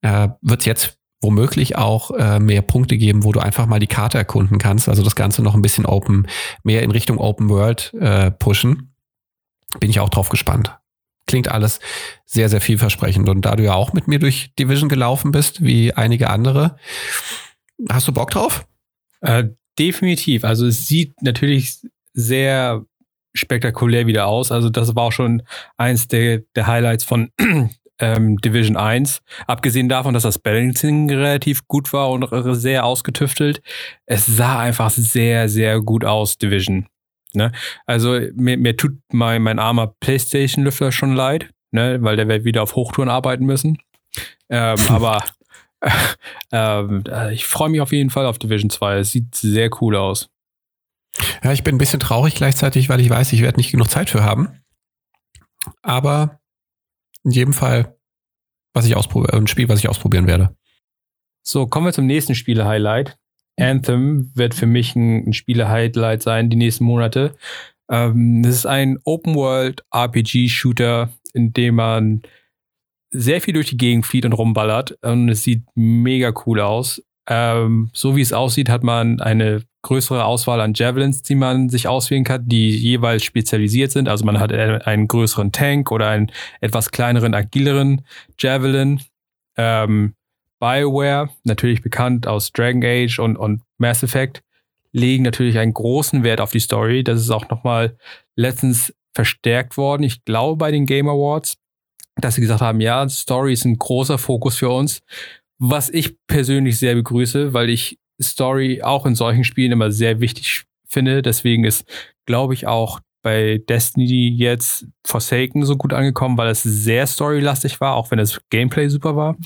[0.02, 3.86] äh, wird es jetzt womöglich auch äh, mehr Punkte geben, wo du einfach mal die
[3.86, 4.90] Karte erkunden kannst.
[4.90, 6.28] Also das Ganze noch ein bisschen open,
[6.62, 8.94] mehr in Richtung Open World äh, pushen.
[9.80, 10.78] Bin ich auch drauf gespannt.
[11.26, 11.80] Klingt alles
[12.26, 13.30] sehr, sehr vielversprechend.
[13.30, 16.76] Und da du ja auch mit mir durch Division gelaufen bist, wie einige andere,
[17.88, 18.66] hast du Bock drauf?
[19.22, 19.44] Äh,
[19.78, 20.44] definitiv.
[20.44, 21.78] Also es sieht natürlich
[22.12, 22.84] sehr
[23.34, 24.52] spektakulär wieder aus.
[24.52, 25.42] Also das war auch schon
[25.76, 27.30] eins der, der Highlights von
[27.98, 29.22] ähm, Division 1.
[29.46, 33.60] Abgesehen davon, dass das Balancing relativ gut war und sehr ausgetüftelt,
[34.06, 36.86] es sah einfach sehr, sehr gut aus, Division.
[37.32, 37.50] Ne?
[37.86, 41.98] Also mir, mir tut mein, mein armer PlayStation-Lüfter schon leid, ne?
[42.00, 43.78] weil der wird wieder auf Hochtouren arbeiten müssen.
[44.48, 45.24] Ähm, aber
[46.52, 48.98] äh, ich freue mich auf jeden Fall auf Division 2.
[48.98, 50.28] Es sieht sehr cool aus.
[51.42, 54.10] Ja, ich bin ein bisschen traurig gleichzeitig, weil ich weiß, ich werde nicht genug Zeit
[54.10, 54.60] für haben.
[55.82, 56.40] Aber
[57.22, 57.94] in jedem Fall
[58.74, 60.54] was ich ausprobieren, ein Spiel, was ich ausprobieren werde.
[61.42, 63.16] So, kommen wir zum nächsten Spiele-Highlight.
[63.58, 67.36] Anthem wird für mich ein, ein Spiele-Highlight sein, die nächsten Monate.
[67.88, 72.22] Ähm, das ist ein Open-World-RPG-Shooter, in dem man
[73.14, 74.98] sehr viel durch die Gegend flieht und rumballert.
[75.02, 77.02] Und es sieht mega cool aus.
[77.26, 81.88] Ähm, so wie es aussieht, hat man eine größere Auswahl an Javelins, die man sich
[81.88, 84.08] auswählen kann, die jeweils spezialisiert sind.
[84.08, 88.04] Also man hat einen größeren Tank oder einen etwas kleineren, agileren
[88.38, 89.00] Javelin.
[89.56, 90.14] Ähm,
[90.58, 94.42] Bioware, natürlich bekannt aus Dragon Age und, und Mass Effect,
[94.92, 97.04] legen natürlich einen großen Wert auf die Story.
[97.04, 97.96] Das ist auch nochmal
[98.36, 101.56] letztens verstärkt worden, ich glaube bei den Game Awards,
[102.16, 105.00] dass sie gesagt haben, ja, Story ist ein großer Fokus für uns.
[105.58, 110.64] Was ich persönlich sehr begrüße, weil ich Story auch in solchen Spielen immer sehr wichtig
[110.86, 111.22] finde.
[111.22, 111.84] Deswegen ist,
[112.26, 117.94] glaube ich, auch bei Destiny jetzt Forsaken so gut angekommen, weil es sehr storylastig war,
[117.94, 119.36] auch wenn das Gameplay super war.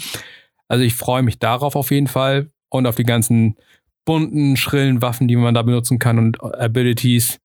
[0.66, 3.56] Also ich freue mich darauf auf jeden Fall und auf die ganzen
[4.04, 7.38] bunten, schrillen Waffen, die man da benutzen kann und Abilities.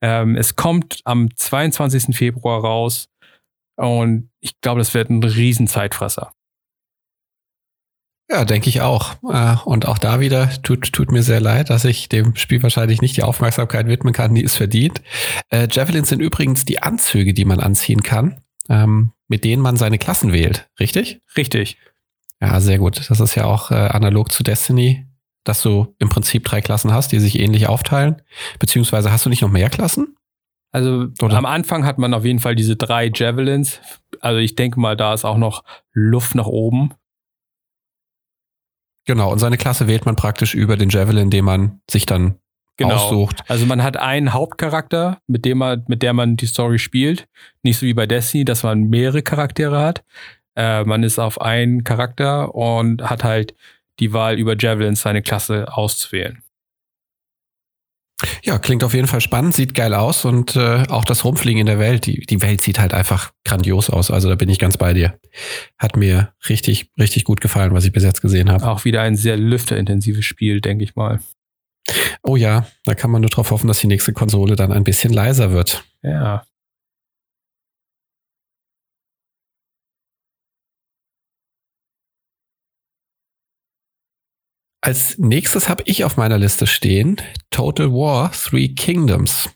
[0.00, 2.16] Ähm, es kommt am 22.
[2.16, 3.08] Februar raus
[3.76, 6.32] und ich glaube, das wird ein Riesenzeitfresser.
[8.30, 9.16] Ja, denke ich auch.
[9.28, 13.02] Äh, und auch da wieder tut, tut mir sehr leid, dass ich dem Spiel wahrscheinlich
[13.02, 15.02] nicht die Aufmerksamkeit widmen kann, die es verdient.
[15.50, 19.98] Äh, Javelins sind übrigens die Anzüge, die man anziehen kann, ähm, mit denen man seine
[19.98, 21.20] Klassen wählt, richtig?
[21.36, 21.76] Richtig.
[22.40, 23.08] Ja, sehr gut.
[23.10, 25.06] Das ist ja auch äh, analog zu Destiny,
[25.44, 28.22] dass du im Prinzip drei Klassen hast, die sich ähnlich aufteilen.
[28.58, 30.16] Beziehungsweise hast du nicht noch mehr Klassen?
[30.74, 31.36] Also Oder?
[31.36, 33.80] am Anfang hat man auf jeden Fall diese drei Javelins.
[34.20, 35.62] Also ich denke mal, da ist auch noch
[35.92, 36.90] Luft nach oben.
[39.06, 42.40] Genau, und seine Klasse wählt man praktisch über den Javelin, den man sich dann
[42.76, 42.96] genau.
[42.96, 43.44] aussucht.
[43.46, 47.28] Also man hat einen Hauptcharakter, mit dem man, mit der man die Story spielt.
[47.62, 50.02] Nicht so wie bei Destiny, dass man mehrere Charaktere hat.
[50.56, 53.54] Äh, man ist auf einen Charakter und hat halt
[54.00, 56.43] die Wahl über Javelins seine Klasse auszuwählen.
[58.44, 61.66] Ja, klingt auf jeden Fall spannend, sieht geil aus und äh, auch das Rumfliegen in
[61.66, 64.10] der Welt, die, die Welt sieht halt einfach grandios aus.
[64.10, 65.18] Also da bin ich ganz bei dir.
[65.78, 68.66] Hat mir richtig, richtig gut gefallen, was ich bis jetzt gesehen habe.
[68.68, 71.20] Auch wieder ein sehr lüfterintensives Spiel, denke ich mal.
[72.22, 75.12] Oh ja, da kann man nur darauf hoffen, dass die nächste Konsole dann ein bisschen
[75.12, 75.84] leiser wird.
[76.02, 76.44] Ja.
[84.84, 87.16] Als nächstes habe ich auf meiner Liste stehen
[87.48, 89.48] Total War Three Kingdoms.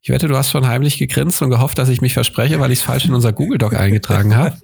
[0.00, 2.78] Ich wette, du hast schon heimlich gegrinst und gehofft, dass ich mich verspreche, weil ich
[2.78, 4.56] es falsch in unser Google Doc eingetragen habe.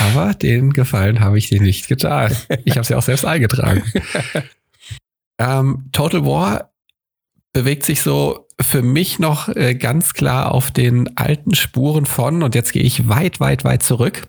[0.00, 2.36] Aber den Gefallen habe ich dir nicht getan.
[2.64, 3.84] Ich habe es ja auch selbst eingetragen.
[5.38, 6.72] ähm, Total War
[7.52, 12.56] bewegt sich so für mich noch äh, ganz klar auf den alten Spuren von, und
[12.56, 14.26] jetzt gehe ich weit, weit, weit zurück.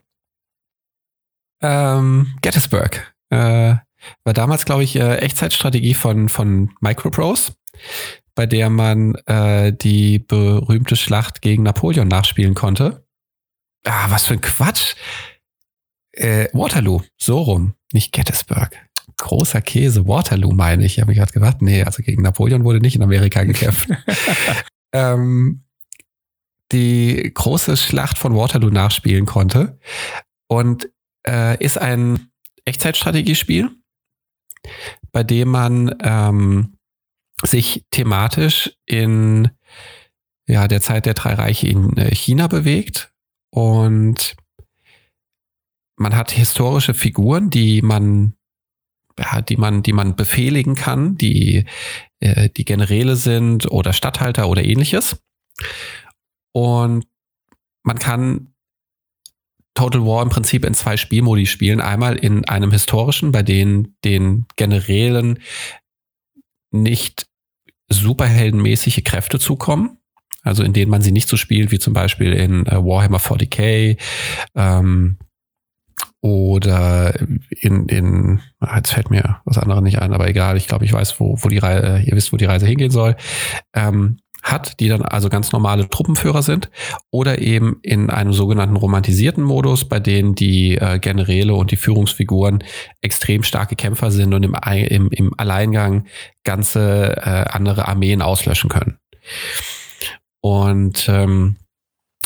[1.64, 3.12] Ähm, Gettysburg.
[3.32, 3.78] Äh,
[4.24, 7.54] war damals, glaube ich, äh, Echtzeitstrategie von, von Microprose,
[8.34, 13.06] bei der man äh, die berühmte Schlacht gegen Napoleon nachspielen konnte.
[13.86, 14.96] Ah, was für ein Quatsch.
[16.12, 18.72] Äh, Waterloo, so rum, nicht Gettysburg.
[19.18, 20.94] Großer Käse, Waterloo meine ich.
[20.94, 23.90] Ich habe mich gerade gedacht, nee, also gegen Napoleon wurde nicht in Amerika gekämpft.
[24.94, 25.64] ähm,
[26.72, 29.80] die große Schlacht von Waterloo nachspielen konnte
[30.48, 30.90] und
[31.28, 32.32] äh, ist ein
[32.66, 33.72] Echtzeitstrategiespiel
[35.12, 36.78] bei dem man ähm,
[37.44, 39.50] sich thematisch in
[40.48, 43.12] ja, der Zeit der drei Reiche in äh, China bewegt
[43.52, 44.36] und
[45.98, 48.36] man hat historische Figuren, die man
[49.18, 51.66] ja, die man, die man befehligen kann, die,
[52.20, 55.22] äh, die Generäle sind oder Statthalter oder ähnliches.
[56.52, 57.08] Und
[57.84, 58.55] man kann
[59.76, 61.82] Total War im Prinzip in zwei Spielmodi spielen.
[61.82, 65.40] Einmal in einem historischen, bei denen den Generälen
[66.72, 67.28] nicht
[67.90, 69.98] superheldenmäßige Kräfte zukommen.
[70.44, 74.00] Also in denen man sie nicht so spielt, wie zum Beispiel in äh, Warhammer 40k
[74.56, 75.18] ähm,
[76.22, 77.20] oder
[77.50, 78.42] in, in,
[78.76, 81.50] jetzt fällt mir was anderes nicht ein, aber egal, ich glaube, ich weiß, wo, wo
[81.50, 83.16] die Reise, ihr wisst, wo die Reise hingehen soll.
[83.74, 86.70] Ähm, hat, die dann also ganz normale Truppenführer sind,
[87.12, 92.64] oder eben in einem sogenannten romantisierten Modus, bei denen die äh, Generäle und die Führungsfiguren
[93.02, 96.06] extrem starke Kämpfer sind und im, im, im Alleingang
[96.44, 99.00] ganze äh, andere Armeen auslöschen können.
[100.42, 101.58] Und ähm,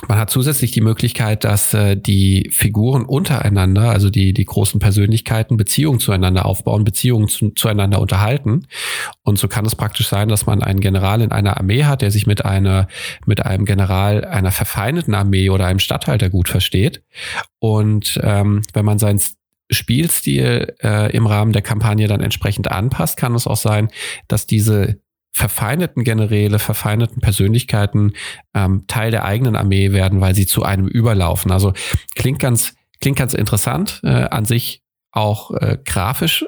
[0.07, 5.57] man hat zusätzlich die Möglichkeit, dass äh, die Figuren untereinander, also die, die großen Persönlichkeiten,
[5.57, 8.67] Beziehungen zueinander aufbauen, Beziehungen zu, zueinander unterhalten.
[9.23, 12.11] Und so kann es praktisch sein, dass man einen General in einer Armee hat, der
[12.11, 12.87] sich mit einer,
[13.25, 17.03] mit einem General einer verfeindeten Armee oder einem Statthalter gut versteht.
[17.59, 19.21] Und ähm, wenn man seinen
[19.71, 23.89] Spielstil äh, im Rahmen der Kampagne dann entsprechend anpasst, kann es auch sein,
[24.27, 24.99] dass diese
[25.31, 28.13] verfeindeten Generäle, verfeindeten Persönlichkeiten
[28.53, 31.51] ähm, Teil der eigenen Armee werden, weil sie zu einem überlaufen.
[31.51, 31.73] Also
[32.15, 36.45] klingt ganz, klingt ganz interessant, äh, an sich auch äh, grafisch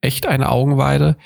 [0.00, 1.16] echt eine Augenweide.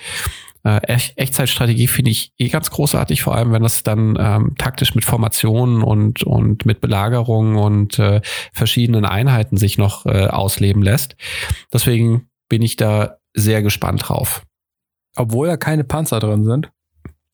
[0.64, 0.80] Äh,
[1.16, 5.82] Echtzeitstrategie finde ich eh ganz großartig, vor allem wenn das dann ähm, taktisch mit Formationen
[5.82, 11.16] und, und mit Belagerungen und äh, verschiedenen Einheiten sich noch äh, ausleben lässt.
[11.72, 14.42] Deswegen bin ich da sehr gespannt drauf.
[15.16, 16.70] Obwohl da keine Panzer drin sind.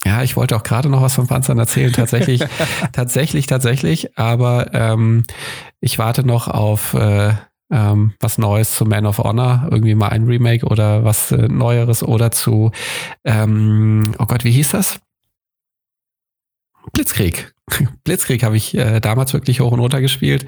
[0.04, 2.42] Ja, ich wollte auch gerade noch was von Panzern erzählen, tatsächlich,
[2.92, 4.16] tatsächlich, tatsächlich.
[4.18, 5.24] Aber ähm,
[5.80, 7.34] ich warte noch auf äh,
[7.70, 12.02] ähm, was Neues zu Man of Honor, irgendwie mal ein Remake oder was äh, Neueres
[12.02, 12.72] oder zu,
[13.24, 15.00] ähm, oh Gott, wie hieß das?
[16.92, 17.52] Blitzkrieg.
[18.04, 20.46] Blitzkrieg habe ich äh, damals wirklich hoch und runter gespielt.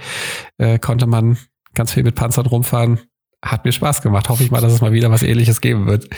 [0.59, 1.39] Äh, konnte man
[1.75, 3.01] ganz viel mit Panzern rumfahren.
[3.45, 4.29] Hat mir Spaß gemacht.
[4.29, 6.09] Hoffe ich mal, dass es mal wieder was ähnliches geben wird.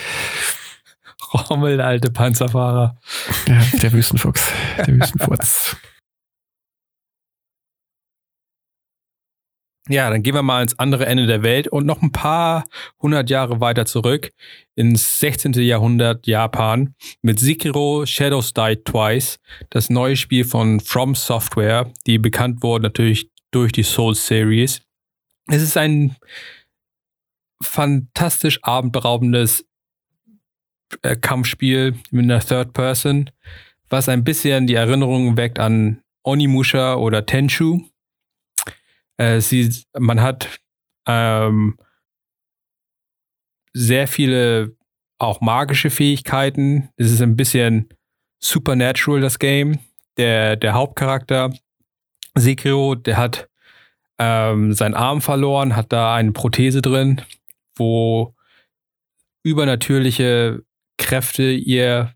[1.49, 2.97] Rommel, der alte Panzerfahrer.
[3.47, 5.77] Ja, der Wüstenfuchs, der Wüstenfurz.
[9.87, 12.63] Ja, dann gehen wir mal ins andere Ende der Welt und noch ein paar
[12.99, 14.31] hundert Jahre weiter zurück
[14.73, 15.53] ins 16.
[15.53, 19.37] Jahrhundert Japan mit Sekiro Shadows Die Twice,
[19.69, 24.81] das neue Spiel von From Software, die bekannt wurde natürlich durch die Souls Series.
[25.51, 26.15] Es ist ein
[27.61, 29.65] fantastisch abendberaubendes
[31.01, 33.29] äh, Kampfspiel mit einer Third Person,
[33.89, 37.81] was ein bisschen die Erinnerung weckt an Onimusha oder Tenchu.
[39.17, 40.59] Äh, sie, man hat
[41.07, 41.77] ähm,
[43.73, 44.75] sehr viele
[45.19, 46.89] auch magische Fähigkeiten.
[46.97, 47.89] Es ist ein bisschen
[48.39, 49.79] supernatural, das Game.
[50.17, 51.53] Der, der Hauptcharakter,
[52.35, 53.49] Sekiro, der hat
[54.17, 57.21] ähm, seinen Arm verloren, hat da eine Prothese drin,
[57.75, 58.33] wo
[59.43, 60.63] übernatürliche
[60.97, 62.15] Kräfte ihr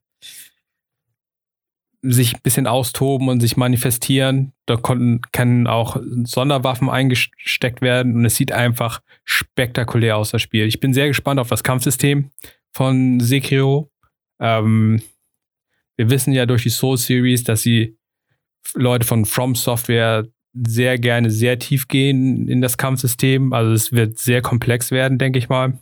[2.01, 4.53] sich ein bisschen austoben und sich manifestieren.
[4.65, 10.65] Da konnten, können auch Sonderwaffen eingesteckt werden und es sieht einfach spektakulär aus, das Spiel.
[10.65, 12.29] Ich bin sehr gespannt auf das Kampfsystem
[12.71, 13.91] von Sekiro.
[14.39, 15.01] Ähm,
[15.97, 17.97] wir wissen ja durch die Soul Series, dass sie
[18.75, 23.51] Leute von From Software sehr gerne sehr tief gehen in das Kampfsystem.
[23.51, 25.77] Also es wird sehr komplex werden, denke ich mal.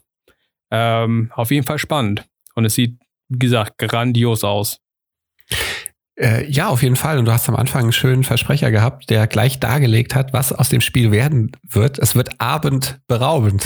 [0.72, 2.28] Ähm, auf jeden Fall spannend.
[2.58, 2.99] Und es sieht,
[3.30, 4.80] wie gesagt, grandios aus.
[6.20, 7.20] Äh, ja, auf jeden Fall.
[7.20, 10.70] Und du hast am Anfang einen schönen Versprecher gehabt, der gleich dargelegt hat, was aus
[10.70, 11.99] dem Spiel werden wird.
[11.99, 13.64] Es wird abendberaubend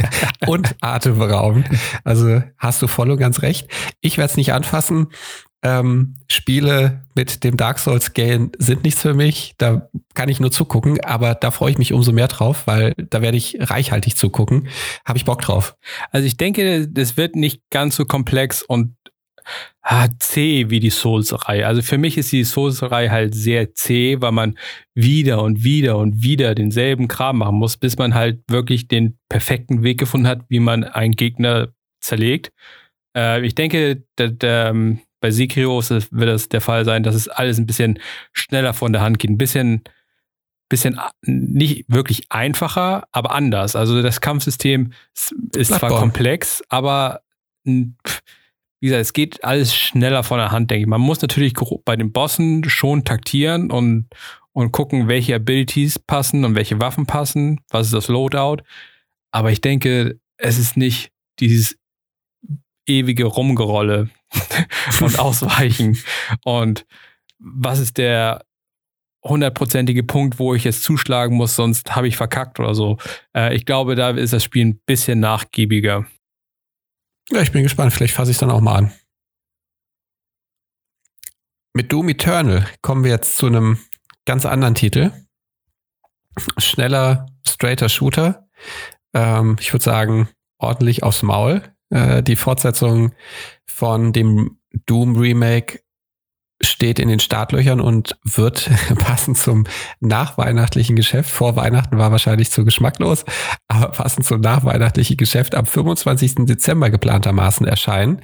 [0.46, 1.66] und atemberaubend.
[2.04, 3.66] Also hast du voll und ganz recht.
[4.02, 5.06] Ich werde es nicht anfassen.
[5.64, 9.54] Ähm, Spiele mit dem Dark Souls Game sind nichts für mich.
[9.56, 13.22] Da kann ich nur zugucken, aber da freue ich mich umso mehr drauf, weil da
[13.22, 14.68] werde ich reichhaltig zugucken.
[15.06, 15.74] Habe ich Bock drauf.
[16.10, 18.94] Also ich denke, das wird nicht ganz so komplex und
[19.80, 21.66] ah, zäh wie die Souls-Reihe.
[21.66, 24.58] Also für mich ist die Souls-Reihe halt sehr zäh, weil man
[24.94, 29.82] wieder und wieder und wieder denselben Kram machen muss, bis man halt wirklich den perfekten
[29.82, 31.68] Weg gefunden hat, wie man einen Gegner
[32.00, 32.52] zerlegt.
[33.16, 37.56] Äh, ich denke, der, ähm, bei Sekiro wird es der Fall sein, dass es alles
[37.56, 37.98] ein bisschen
[38.34, 39.82] schneller von der Hand geht, ein bisschen,
[40.68, 43.74] bisschen nicht wirklich einfacher, aber anders.
[43.74, 44.92] Also das Kampfsystem
[45.56, 47.22] ist zwar komplex, aber
[47.64, 47.94] wie
[48.82, 50.86] gesagt, es geht alles schneller von der Hand, denke ich.
[50.86, 51.54] Man muss natürlich
[51.86, 54.08] bei den Bossen schon taktieren und,
[54.52, 58.62] und gucken, welche Abilities passen und welche Waffen passen, was ist das Loadout.
[59.30, 61.78] Aber ich denke, es ist nicht dieses
[62.86, 64.10] ewige Rumgerolle
[65.00, 65.98] und Ausweichen.
[66.44, 66.86] und
[67.38, 68.44] was ist der
[69.22, 72.98] hundertprozentige Punkt, wo ich jetzt zuschlagen muss, sonst habe ich verkackt oder so.
[73.34, 76.06] Äh, ich glaube, da ist das Spiel ein bisschen nachgiebiger.
[77.30, 77.92] Ja, ich bin gespannt.
[77.92, 78.92] Vielleicht fasse ich es dann auch mal an.
[81.72, 83.78] Mit Doom Eternal kommen wir jetzt zu einem
[84.26, 85.10] ganz anderen Titel.
[86.58, 88.48] Schneller, straighter Shooter.
[89.14, 90.28] Ähm, ich würde sagen,
[90.58, 91.62] ordentlich aufs Maul.
[91.94, 93.12] Äh, die Fortsetzung
[93.64, 95.80] von dem Doom Remake
[96.60, 99.64] steht in den Startlöchern und wird passend zum
[100.00, 101.30] nachweihnachtlichen Geschäft.
[101.30, 103.24] Vor Weihnachten war wahrscheinlich zu geschmacklos,
[103.68, 106.46] aber passend zum nachweihnachtlichen Geschäft am 25.
[106.46, 108.22] Dezember geplantermaßen erscheinen.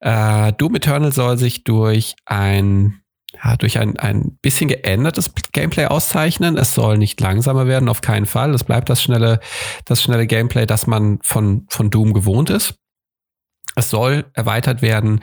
[0.00, 3.00] Äh, Doom Eternal soll sich durch ein
[3.34, 6.56] ja, durch ein, ein bisschen geändertes Gameplay auszeichnen.
[6.56, 8.54] Es soll nicht langsamer werden, auf keinen Fall.
[8.54, 9.40] Es bleibt das schnelle,
[9.84, 12.74] das schnelle Gameplay, das man von, von Doom gewohnt ist.
[13.76, 15.20] Es soll erweitert werden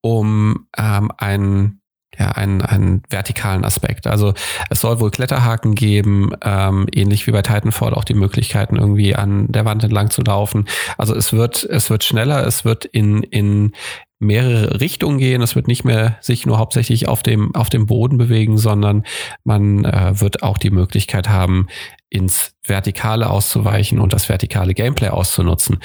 [0.00, 1.77] um ähm, einen,
[2.18, 4.06] ja, einen, einen vertikalen Aspekt.
[4.06, 4.34] Also
[4.70, 9.50] es soll wohl Kletterhaken geben, ähm, ähnlich wie bei Titanfall auch die Möglichkeiten, irgendwie an
[9.52, 10.66] der Wand entlang zu laufen.
[10.96, 13.72] Also es wird, es wird schneller, es wird in, in
[14.18, 15.42] mehrere Richtungen gehen.
[15.42, 19.04] Es wird nicht mehr sich nur hauptsächlich auf dem, auf dem Boden bewegen, sondern
[19.44, 21.68] man äh, wird auch die Möglichkeit haben,
[22.10, 25.78] ins Vertikale auszuweichen und das vertikale Gameplay auszunutzen.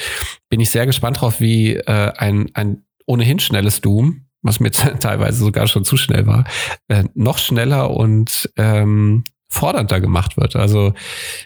[0.49, 5.43] Bin ich sehr gespannt drauf, wie äh, ein, ein ohnehin schnelles Doom, was mir teilweise
[5.43, 6.45] sogar schon zu schnell war,
[6.87, 10.55] äh, noch schneller und ähm, fordernder gemacht wird.
[10.55, 10.93] Also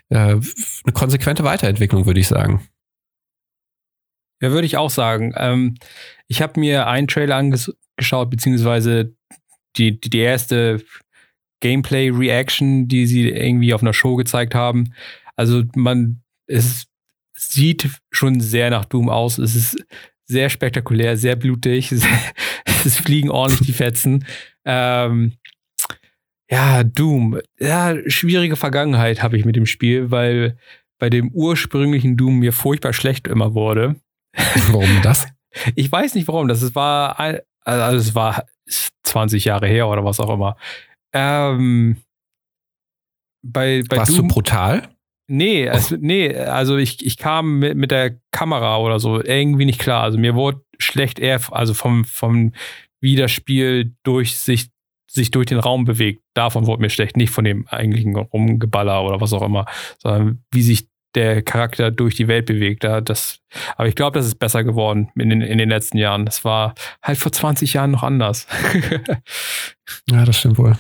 [0.09, 2.67] äh, eine konsequente Weiterentwicklung, würde ich sagen.
[4.41, 5.33] Ja, würde ich auch sagen.
[5.35, 5.75] Ähm,
[6.27, 9.15] ich habe mir einen Trailer angeschaut, beziehungsweise
[9.77, 10.83] die, die, die erste
[11.61, 14.93] Gameplay-Reaction, die sie irgendwie auf einer Show gezeigt haben.
[15.35, 16.87] Also man, es
[17.33, 19.37] sieht schon sehr nach Doom aus.
[19.37, 19.85] Es ist
[20.28, 21.91] sehr spektakulär, sehr blutig.
[22.86, 24.25] es fliegen ordentlich die Fetzen.
[24.65, 25.34] Ähm,
[26.49, 27.39] ja, Doom.
[27.59, 30.57] Ja, schwierige Vergangenheit habe ich mit dem Spiel, weil
[30.99, 33.95] bei dem ursprünglichen Doom mir furchtbar schlecht immer wurde.
[34.71, 35.28] Warum das?
[35.73, 36.47] Ich weiß nicht warum.
[36.47, 37.19] Das war,
[37.63, 38.45] also es war
[39.01, 40.55] 20 Jahre her oder was auch immer.
[41.13, 41.97] Ähm,
[43.41, 44.88] bei, bei Warst Doom, du brutal?
[45.30, 49.80] Nee, es, nee, also ich, ich kam mit, mit der Kamera oder so irgendwie nicht
[49.80, 50.03] klar.
[50.03, 52.53] Also mir wurde schlecht eher, also vom, vom
[53.01, 54.69] wie das Spiel durch sich,
[55.09, 56.21] sich durch den Raum bewegt.
[56.34, 59.65] Davon wurde mir schlecht, nicht von dem eigentlichen Rumgeballer oder was auch immer,
[59.97, 62.84] sondern wie sich der Charakter durch die Welt bewegt.
[62.84, 63.39] Ja, das,
[63.75, 66.25] aber ich glaube, das ist besser geworden in den, in den letzten Jahren.
[66.25, 68.47] Das war halt vor 20 Jahren noch anders.
[70.09, 70.78] ja, das stimmt wohl.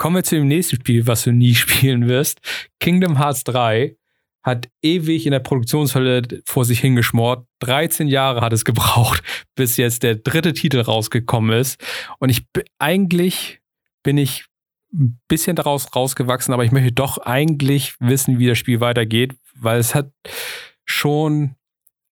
[0.00, 2.40] Kommen wir zu dem nächsten Spiel, was du nie spielen wirst.
[2.80, 3.96] Kingdom Hearts 3
[4.42, 7.46] hat ewig in der Produktionshölle vor sich hingeschmort.
[7.58, 9.22] 13 Jahre hat es gebraucht,
[9.56, 11.78] bis jetzt der dritte Titel rausgekommen ist.
[12.18, 12.46] Und ich
[12.78, 13.60] eigentlich
[14.02, 14.46] bin ich
[14.90, 19.80] ein bisschen daraus rausgewachsen, aber ich möchte doch eigentlich wissen, wie das Spiel weitergeht, weil
[19.80, 20.10] es hat
[20.86, 21.56] schon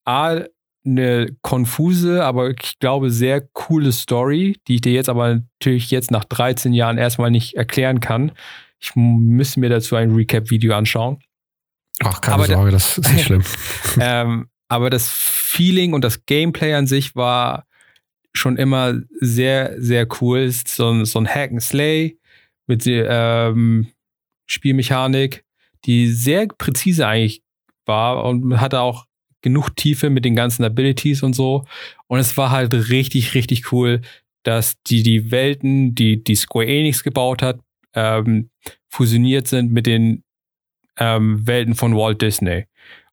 [0.04, 0.42] A,
[0.84, 6.10] eine konfuse, aber ich glaube sehr coole Story, die ich dir jetzt aber natürlich jetzt
[6.10, 8.32] nach 13 Jahren erstmal nicht erklären kann.
[8.80, 11.18] Ich müsste mir dazu ein Recap-Video anschauen.
[12.00, 13.42] Ach, keine aber Sorge, das ist nicht schlimm.
[14.00, 17.66] ähm, aber das Feeling und das Gameplay an sich war
[18.32, 20.40] schon immer sehr, sehr cool.
[20.40, 22.18] Ist so, so ein Hack and Slay
[22.66, 23.88] mit ähm,
[24.46, 25.44] Spielmechanik,
[25.84, 27.42] die sehr präzise eigentlich
[27.84, 29.07] war und hatte auch
[29.42, 31.64] genug Tiefe mit den ganzen Abilities und so.
[32.06, 34.00] Und es war halt richtig, richtig cool,
[34.42, 37.60] dass die, die Welten, die, die Square Enix gebaut hat,
[37.94, 38.50] ähm,
[38.88, 40.24] fusioniert sind mit den
[40.98, 42.66] ähm, Welten von Walt Disney.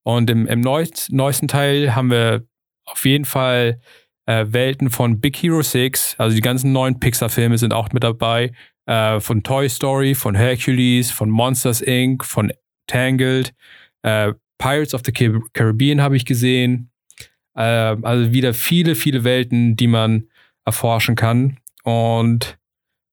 [0.03, 2.45] Und im, im neuest, neuesten Teil haben wir
[2.86, 3.80] auf jeden Fall
[4.26, 8.51] äh, Welten von Big Hero 6, also die ganzen neuen Pixar-Filme sind auch mit dabei,
[8.86, 12.51] äh, von Toy Story, von Hercules, von Monsters Inc., von
[12.88, 13.53] Tangled,
[14.03, 16.91] äh, Pirates of the Caribbean habe ich gesehen.
[17.55, 20.29] Äh, also wieder viele, viele Welten, die man
[20.65, 21.59] erforschen kann.
[21.83, 22.57] Und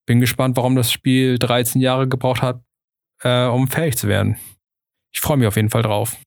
[0.05, 2.61] bin gespannt, warum das Spiel 13 Jahre gebraucht hat,
[3.21, 4.37] äh, um fähig zu werden.
[5.13, 6.17] Ich freue mich auf jeden Fall drauf.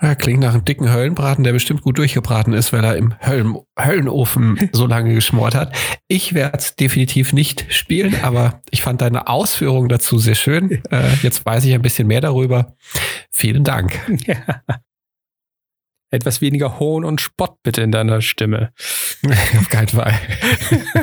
[0.00, 3.56] Ja, klingt nach einem dicken Höllenbraten, der bestimmt gut durchgebraten ist, weil er im Höllen
[3.78, 5.74] Höllenofen so lange geschmort hat.
[6.08, 10.82] Ich werde es definitiv nicht spielen, aber ich fand deine Ausführungen dazu sehr schön.
[10.90, 12.74] Äh, jetzt weiß ich ein bisschen mehr darüber.
[13.30, 13.98] Vielen Dank.
[14.26, 14.62] Ja.
[16.10, 18.72] Etwas weniger Hohn und Spott bitte in deiner Stimme.
[19.58, 20.18] Auf keinen Fall.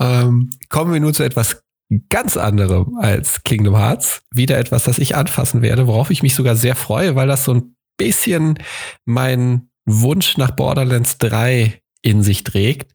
[0.00, 1.62] ähm, kommen wir nun zu etwas
[2.08, 4.22] ganz anderem als Kingdom Hearts.
[4.30, 7.54] Wieder etwas, das ich anfassen werde, worauf ich mich sogar sehr freue, weil das so
[7.54, 8.58] ein bisschen
[9.04, 12.94] mein Wunsch nach Borderlands 3 in sich trägt.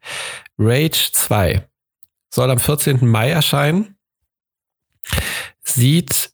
[0.57, 1.67] Rage 2
[2.33, 3.07] soll am 14.
[3.07, 3.95] Mai erscheinen.
[5.63, 6.31] Sieht,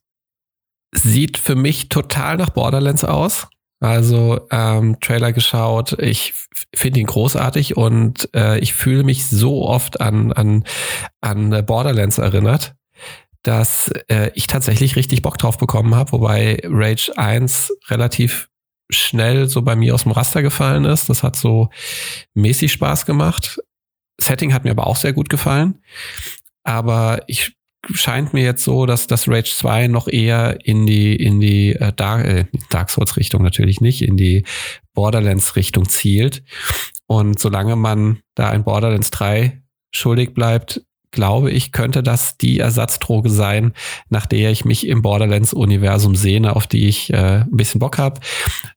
[0.92, 3.48] sieht für mich total nach Borderlands aus.
[3.80, 6.32] Also ähm, Trailer geschaut, ich
[6.74, 10.64] finde ihn großartig und äh, ich fühle mich so oft an, an,
[11.20, 12.74] an Borderlands erinnert,
[13.42, 18.48] dass äh, ich tatsächlich richtig Bock drauf bekommen habe, wobei Rage 1 relativ
[18.88, 21.10] schnell so bei mir aus dem Raster gefallen ist.
[21.10, 21.68] Das hat so
[22.34, 23.60] mäßig Spaß gemacht.
[24.18, 25.82] Setting hat mir aber auch sehr gut gefallen.
[26.64, 27.56] Aber ich
[27.92, 31.92] scheint mir jetzt so, dass das Rage 2 noch eher in die, in die äh,
[31.94, 34.44] Dark, äh, Dark Souls Richtung natürlich nicht, in die
[34.94, 36.42] Borderlands Richtung zielt.
[37.06, 39.62] Und solange man da ein Borderlands 3
[39.92, 43.72] schuldig bleibt, glaube ich, könnte das die Ersatzdroge sein,
[44.10, 48.20] nach der ich mich im Borderlands-Universum sehne, auf die ich äh, ein bisschen Bock habe.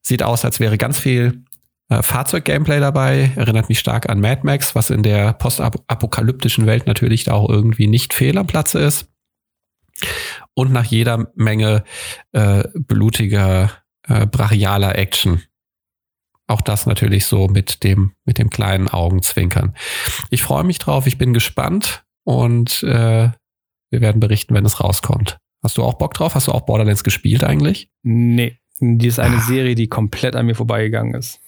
[0.02, 1.44] Sieht aus, als wäre ganz viel
[1.90, 7.24] äh, Fahrzeug-Gameplay dabei, erinnert mich stark an Mad Max, was in der postapokalyptischen Welt natürlich
[7.24, 9.08] da auch irgendwie nicht fehl am Platze ist.
[10.54, 11.84] Und nach jeder Menge
[12.32, 13.72] äh, blutiger,
[14.06, 15.42] äh, brachialer Action.
[16.46, 19.74] Auch das natürlich so mit dem, mit dem kleinen Augenzwinkern.
[20.30, 23.30] Ich freue mich drauf, ich bin gespannt und äh,
[23.90, 25.38] wir werden berichten, wenn es rauskommt.
[25.62, 26.34] Hast du auch Bock drauf?
[26.34, 27.90] Hast du auch Borderlands gespielt eigentlich?
[28.02, 29.40] Nee, die ist eine ah.
[29.40, 31.40] Serie, die komplett an mir vorbeigegangen ist.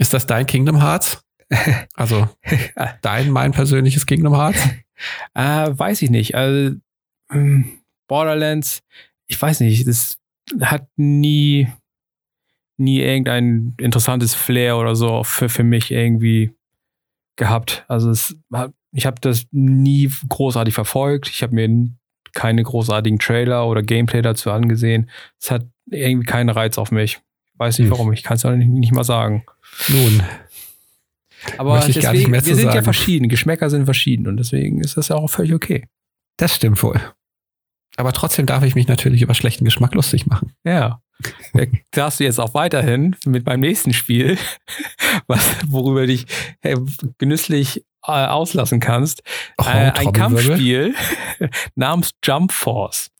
[0.00, 1.22] Ist das dein Kingdom Hearts?
[1.94, 2.28] Also
[3.02, 4.60] dein, mein persönliches Kingdom Hearts?
[5.32, 6.34] Äh, weiß ich nicht.
[6.34, 6.76] Also,
[7.32, 8.82] ähm, Borderlands,
[9.28, 10.18] ich weiß nicht, das
[10.60, 11.68] hat nie,
[12.76, 16.54] nie irgendein interessantes Flair oder so für, für mich irgendwie
[17.36, 17.86] gehabt.
[17.88, 18.36] Also es
[18.92, 21.30] ich habe das nie großartig verfolgt.
[21.30, 21.88] Ich habe mir
[22.34, 25.08] keine großartigen Trailer oder Gameplay dazu angesehen.
[25.40, 27.22] Es hat irgendwie keinen Reiz auf mich.
[27.60, 27.92] Ich weiß nicht hm.
[27.92, 29.44] warum, ich kann es nicht, nicht mal sagen.
[29.88, 30.22] Nun.
[31.58, 32.74] Aber deswegen, wir sind sagen.
[32.74, 33.28] ja verschieden.
[33.28, 35.86] Geschmäcker sind verschieden und deswegen ist das ja auch völlig okay.
[36.38, 36.98] Das stimmt wohl.
[37.98, 40.54] Aber trotzdem darf ich mich natürlich über schlechten Geschmack lustig machen.
[40.64, 41.02] Ja.
[41.90, 44.38] darfst du jetzt auch weiterhin mit meinem nächsten Spiel,
[45.26, 46.24] was, worüber dich
[46.62, 46.76] hey,
[47.18, 49.22] genüsslich äh, auslassen kannst.
[49.58, 50.94] Oh, äh, ein Kampfspiel
[51.74, 53.10] namens Jump Force.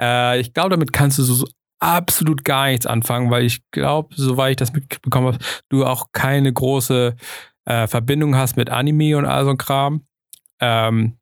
[0.00, 1.44] Äh, ich glaube, damit kannst du so
[1.84, 6.52] absolut gar nichts anfangen, weil ich glaube, soweit ich das mitbekommen habe, du auch keine
[6.52, 7.14] große
[7.66, 10.06] äh, Verbindung hast mit Anime und all so ein Kram.
[10.60, 11.18] Ähm,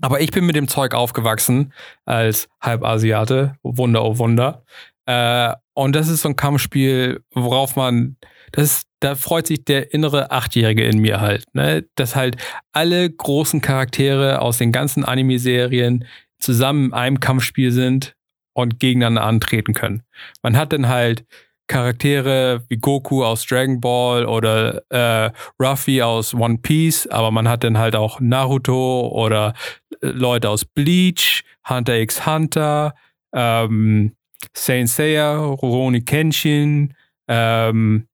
[0.00, 1.72] aber ich bin mit dem Zeug aufgewachsen
[2.04, 3.56] als Halbasiate.
[3.62, 4.64] Wunder, oh Wunder.
[5.06, 8.16] Äh, und das ist so ein Kampfspiel, worauf man,
[8.52, 11.84] das da freut sich der innere Achtjährige in mir halt, ne?
[11.96, 12.36] Dass halt
[12.72, 16.06] alle großen Charaktere aus den ganzen Anime-Serien
[16.38, 18.16] zusammen in einem Kampfspiel sind
[18.56, 20.02] und gegeneinander antreten können.
[20.42, 21.24] Man hat dann halt
[21.68, 25.30] Charaktere wie Goku aus Dragon Ball oder äh,
[25.60, 29.52] Ruffy aus One Piece, aber man hat dann halt auch Naruto oder
[30.00, 32.94] äh, Leute aus Bleach, Hunter x Hunter,
[33.34, 34.14] ähm,
[34.54, 36.94] Saint Seiya, Rurouni Kenshin,
[37.28, 38.06] ähm,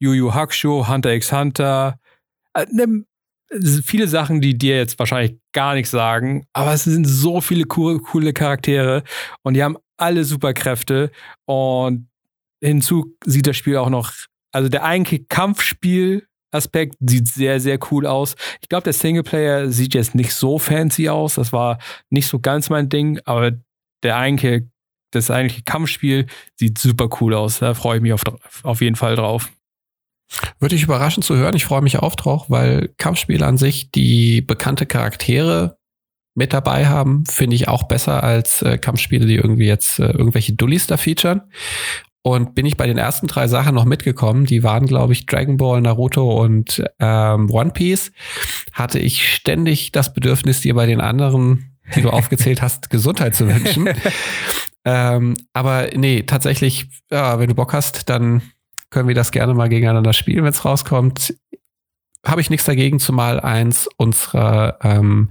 [0.00, 2.00] Yu Yu Hakusho, Hunter x Hunter.
[2.54, 3.04] Äh, ne,
[3.84, 7.98] viele Sachen, die dir jetzt wahrscheinlich gar nichts sagen, aber es sind so viele coole,
[7.98, 9.04] coole Charaktere
[9.42, 11.10] und die haben alle Superkräfte
[11.46, 12.08] und
[12.62, 14.12] hinzu sieht das Spiel auch noch,
[14.52, 18.36] also der eigentliche Kampfspiel-Aspekt sieht sehr, sehr cool aus.
[18.60, 21.78] Ich glaube, der Singleplayer sieht jetzt nicht so fancy aus, das war
[22.10, 23.52] nicht so ganz mein Ding, aber
[24.02, 24.68] der eigentliche,
[25.12, 26.26] das eigentliche Kampfspiel
[26.56, 27.60] sieht super cool aus.
[27.60, 28.22] Da freue ich mich auf,
[28.62, 29.50] auf jeden Fall drauf.
[30.58, 31.54] Würde ich überraschen zu hören.
[31.54, 35.78] Ich freue mich auch drauf, weil Kampfspiele an sich die bekannte Charaktere
[36.34, 40.52] mit dabei haben, finde ich auch besser als äh, Kampfspiele, die irgendwie jetzt äh, irgendwelche
[40.52, 41.42] Dullis da featuren.
[42.22, 45.58] Und bin ich bei den ersten drei Sachen noch mitgekommen, die waren, glaube ich, Dragon
[45.58, 48.12] Ball, Naruto und ähm, One Piece,
[48.72, 53.46] hatte ich ständig das Bedürfnis, dir bei den anderen, die du aufgezählt hast, Gesundheit zu
[53.46, 53.90] wünschen.
[54.86, 58.40] ähm, aber nee, tatsächlich, ja, wenn du Bock hast, dann
[58.88, 61.34] können wir das gerne mal gegeneinander spielen, wenn es rauskommt
[62.24, 65.30] habe ich nichts dagegen, zumal eins unserer, ähm,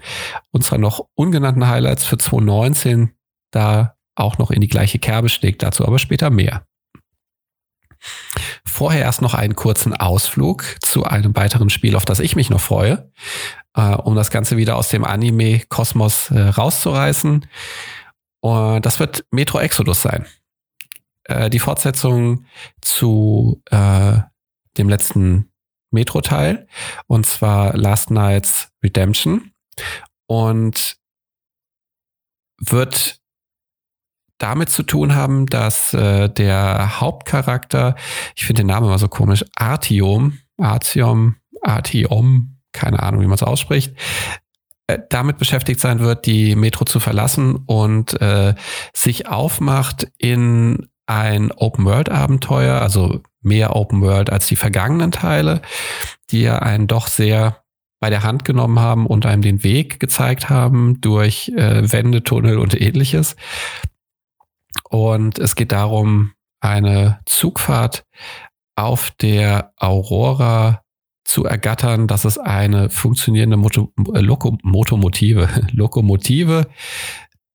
[0.51, 3.11] unserer noch ungenannten Highlights für 2019
[3.51, 5.63] da auch noch in die gleiche Kerbe schlägt.
[5.63, 6.65] Dazu aber später mehr.
[8.65, 12.61] Vorher erst noch einen kurzen Ausflug zu einem weiteren Spiel, auf das ich mich noch
[12.61, 13.11] freue,
[13.75, 17.45] äh, um das Ganze wieder aus dem Anime-Kosmos äh, rauszureißen.
[18.41, 20.25] Und das wird Metro Exodus sein.
[21.25, 22.45] äh, die Fortsetzung
[22.81, 24.19] zu äh,
[24.77, 25.52] dem letzten
[25.93, 26.67] Metro-Teil
[27.07, 29.51] und zwar Last Night's Redemption.
[30.27, 30.97] Und
[32.59, 33.19] wird
[34.37, 37.95] damit zu tun haben, dass äh, der Hauptcharakter,
[38.35, 43.43] ich finde den Namen immer so komisch, Artiom, Artiom, Artiom, keine Ahnung, wie man es
[43.43, 43.95] ausspricht,
[44.87, 48.55] äh, damit beschäftigt sein wird, die Metro zu verlassen und äh,
[48.93, 55.61] sich aufmacht in ein Open-World-Abenteuer, also mehr Open World als die vergangenen Teile,
[56.29, 57.63] die ja einen doch sehr
[57.99, 62.57] bei der Hand genommen haben und einem den Weg gezeigt haben durch äh, Wände, Tunnel
[62.57, 63.37] und ähnliches.
[64.89, 68.05] Und es geht darum, eine Zugfahrt
[68.75, 70.83] auf der Aurora
[71.23, 72.07] zu ergattern.
[72.07, 76.67] Das ist eine funktionierende Moto äh, Loko Motomotive, Lokomotive,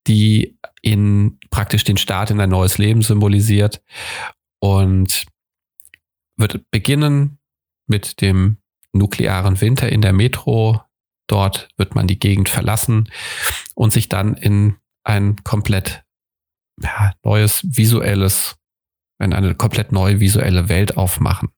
[0.06, 3.82] die in praktisch den Start in ein neues Leben symbolisiert.
[4.60, 5.26] Und
[6.38, 7.38] wird beginnen
[7.86, 8.58] mit dem
[8.92, 10.82] nuklearen Winter in der Metro.
[11.26, 13.10] Dort wird man die Gegend verlassen
[13.74, 16.04] und sich dann in ein komplett
[16.80, 18.56] ja, neues visuelles,
[19.18, 21.50] in eine komplett neue visuelle Welt aufmachen.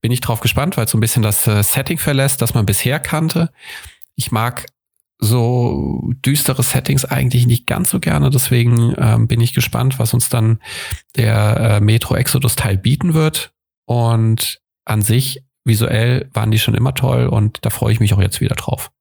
[0.00, 2.66] Bin ich drauf gespannt, weil es so ein bisschen das äh, Setting verlässt, das man
[2.66, 3.52] bisher kannte.
[4.16, 4.66] Ich mag
[5.18, 8.30] so düstere Settings eigentlich nicht ganz so gerne.
[8.30, 10.60] Deswegen ähm, bin ich gespannt, was uns dann
[11.16, 13.52] der äh, Metro Exodus Teil bieten wird.
[13.86, 18.20] Und an sich, visuell waren die schon immer toll und da freue ich mich auch
[18.20, 18.92] jetzt wieder drauf.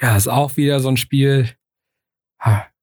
[0.00, 1.48] Ja, ist auch wieder so ein Spiel.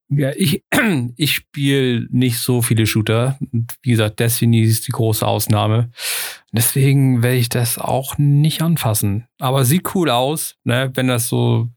[0.10, 0.64] Ja, ich,
[1.18, 3.38] ich spiele nicht so viele Shooter.
[3.82, 5.92] Wie gesagt, Destiny ist die große Ausnahme.
[6.52, 9.28] Deswegen werde ich das auch nicht anfassen.
[9.40, 10.92] Aber sieht cool aus, ne?
[10.96, 11.70] wenn das so,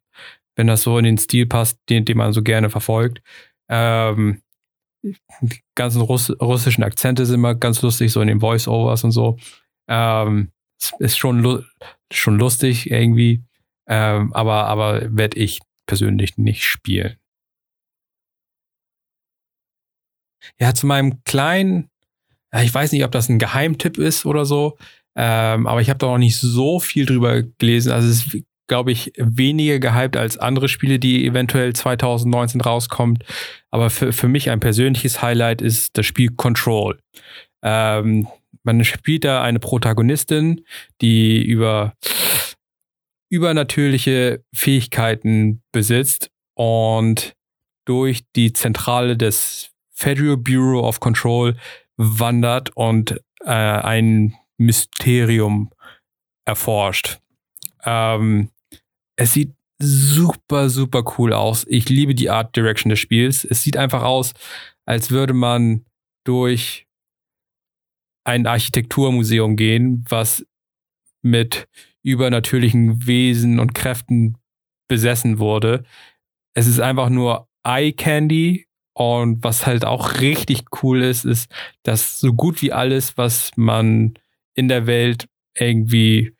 [0.56, 3.22] wenn das so in den Stil passt, den, den man so gerne verfolgt.
[3.68, 4.42] Ähm,
[5.74, 9.36] ganzen Russ russischen Akzente sind immer ganz lustig, so in den Voice-Overs und so.
[9.88, 10.52] Ähm,
[10.98, 11.62] ist schon, lu
[12.12, 13.44] schon lustig irgendwie,
[13.86, 17.16] ähm, aber, aber werde ich persönlich nicht spielen.
[20.58, 21.90] Ja, zu meinem kleinen,
[22.54, 24.76] ich weiß nicht, ob das ein Geheimtipp ist oder so,
[25.14, 27.92] ähm, aber ich habe da noch nicht so viel drüber gelesen.
[27.92, 28.42] Also es
[28.72, 33.22] glaube ich, weniger gehypt als andere Spiele, die eventuell 2019 rauskommt.
[33.70, 36.98] Aber für, für mich ein persönliches Highlight ist das Spiel Control.
[37.62, 38.28] Ähm,
[38.62, 40.64] man spielt da eine Protagonistin,
[41.02, 41.92] die über
[43.28, 47.34] übernatürliche Fähigkeiten besitzt und
[47.84, 51.58] durch die Zentrale des Federal Bureau of Control
[51.98, 55.68] wandert und äh, ein Mysterium
[56.46, 57.18] erforscht.
[57.84, 58.48] Ähm,
[59.22, 61.64] es sieht super, super cool aus.
[61.68, 63.44] Ich liebe die Art Direction des Spiels.
[63.44, 64.32] Es sieht einfach aus,
[64.84, 65.84] als würde man
[66.24, 66.88] durch
[68.24, 70.44] ein Architekturmuseum gehen, was
[71.22, 71.68] mit
[72.02, 74.38] übernatürlichen Wesen und Kräften
[74.88, 75.84] besessen wurde.
[76.54, 81.48] Es ist einfach nur Eye Candy und was halt auch richtig cool ist, ist,
[81.84, 84.14] dass so gut wie alles, was man
[84.54, 86.34] in der Welt irgendwie,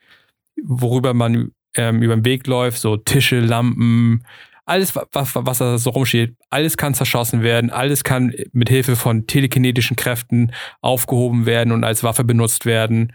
[0.61, 4.24] worüber man ähm, über den Weg läuft, so Tische, Lampen,
[4.64, 9.26] alles, was, was da so rumsteht, alles kann zerschossen werden, alles kann mit Hilfe von
[9.26, 13.12] telekinetischen Kräften aufgehoben werden und als Waffe benutzt werden,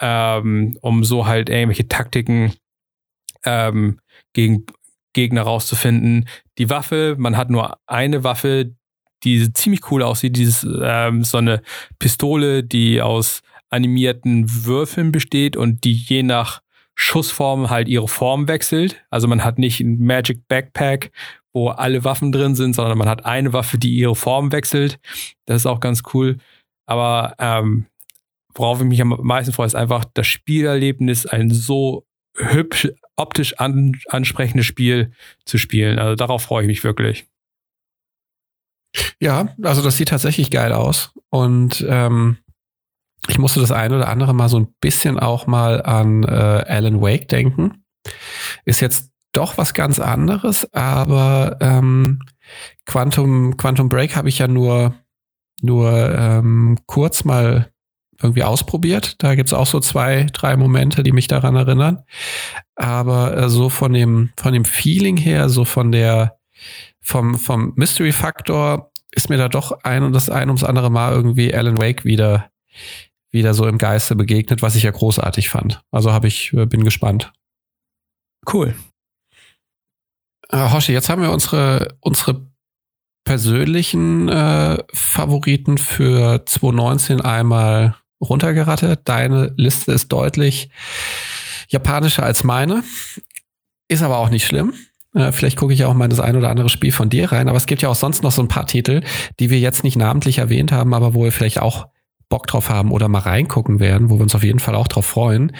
[0.00, 2.54] ähm, um so halt irgendwelche Taktiken
[3.44, 4.00] ähm,
[4.32, 4.66] gegen
[5.12, 6.28] Gegner rauszufinden.
[6.58, 8.74] Die Waffe, man hat nur eine Waffe,
[9.24, 11.62] die ziemlich cool aussieht, dieses ähm, so eine
[11.98, 16.62] Pistole, die aus animierten Würfeln besteht und die je nach
[16.94, 19.04] Schussform halt ihre Form wechselt.
[19.10, 21.10] Also man hat nicht ein Magic Backpack,
[21.52, 24.98] wo alle Waffen drin sind, sondern man hat eine Waffe, die ihre Form wechselt.
[25.46, 26.38] Das ist auch ganz cool.
[26.86, 27.86] Aber ähm,
[28.54, 33.92] worauf ich mich am meisten freue, ist einfach das Spielerlebnis, ein so hübsch, optisch an,
[34.08, 35.12] ansprechendes Spiel
[35.44, 35.98] zu spielen.
[35.98, 37.26] Also darauf freue ich mich wirklich.
[39.20, 41.12] Ja, also das sieht tatsächlich geil aus.
[41.30, 42.38] Und ähm,
[43.28, 47.00] ich musste das eine oder andere mal so ein bisschen auch mal an äh, Alan
[47.00, 47.84] Wake denken.
[48.64, 52.20] Ist jetzt doch was ganz anderes, aber ähm,
[52.84, 54.94] Quantum, Quantum Break habe ich ja nur,
[55.60, 57.70] nur ähm, kurz mal
[58.20, 59.22] irgendwie ausprobiert.
[59.22, 62.02] Da gibt es auch so zwei, drei Momente, die mich daran erinnern.
[62.76, 66.38] Aber äh, so von dem, von dem Feeling her, so von der,
[67.00, 71.54] vom, vom Mystery-Faktor ist mir da doch ein und das ein ums andere Mal irgendwie
[71.54, 72.50] Alan Wake wieder,
[73.32, 75.82] wieder so im Geiste begegnet, was ich ja großartig fand.
[75.90, 77.32] Also habe ich, äh, bin gespannt.
[78.50, 78.74] Cool.
[80.50, 82.46] Äh, Hoshi, jetzt haben wir unsere, unsere
[83.24, 89.00] persönlichen äh, Favoriten für 2019 einmal runtergerattet.
[89.04, 90.70] Deine Liste ist deutlich
[91.68, 92.84] japanischer als meine.
[93.88, 94.74] Ist aber auch nicht schlimm.
[95.14, 97.48] Äh, vielleicht gucke ich auch mal das ein oder andere Spiel von dir rein.
[97.48, 99.02] Aber es gibt ja auch sonst noch so ein paar Titel,
[99.38, 101.86] die wir jetzt nicht namentlich erwähnt haben, aber wo wir vielleicht auch
[102.32, 105.04] Bock drauf haben oder mal reingucken werden, wo wir uns auf jeden Fall auch drauf
[105.04, 105.52] freuen.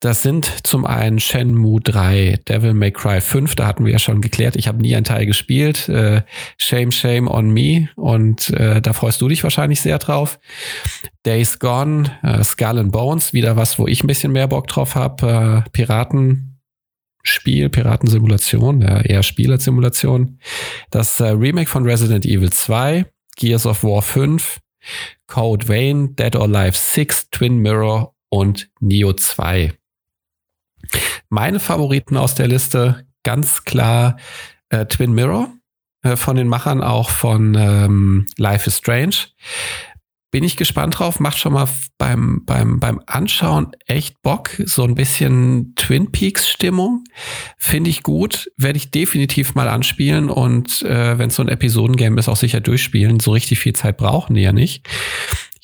[0.00, 4.20] Das sind zum einen Shenmue 3, Devil May Cry 5, da hatten wir ja schon
[4.20, 5.88] geklärt, ich habe nie einen Teil gespielt.
[5.88, 6.22] Äh,
[6.58, 10.40] shame, shame on me und äh, da freust du dich wahrscheinlich sehr drauf.
[11.24, 14.96] Days Gone, äh, Skull and Bones, wieder was, wo ich ein bisschen mehr Bock drauf
[14.96, 15.64] habe.
[15.64, 16.58] Äh, Piraten,
[17.22, 20.40] Spiel, Piratensimulation, ja, eher Spiel als Simulation.
[20.90, 23.06] Das äh, Remake von Resident Evil 2,
[23.36, 24.58] Gears of War 5,
[25.26, 29.72] Code Vein, Dead or Alive 6, Twin Mirror und Neo 2.
[31.28, 34.16] Meine Favoriten aus der Liste ganz klar
[34.68, 35.52] äh, Twin Mirror
[36.02, 39.16] äh, von den Machern auch von ähm, Life is Strange
[40.36, 41.18] bin ich gespannt drauf.
[41.18, 41.66] Macht schon mal
[41.96, 44.50] beim, beim, beim Anschauen echt Bock.
[44.66, 47.04] So ein bisschen Twin Peaks Stimmung.
[47.56, 48.50] Finde ich gut.
[48.58, 52.60] Werde ich definitiv mal anspielen und äh, wenn es so ein Episodengame ist, auch sicher
[52.60, 53.18] durchspielen.
[53.18, 54.86] So richtig viel Zeit brauchen die ja nicht.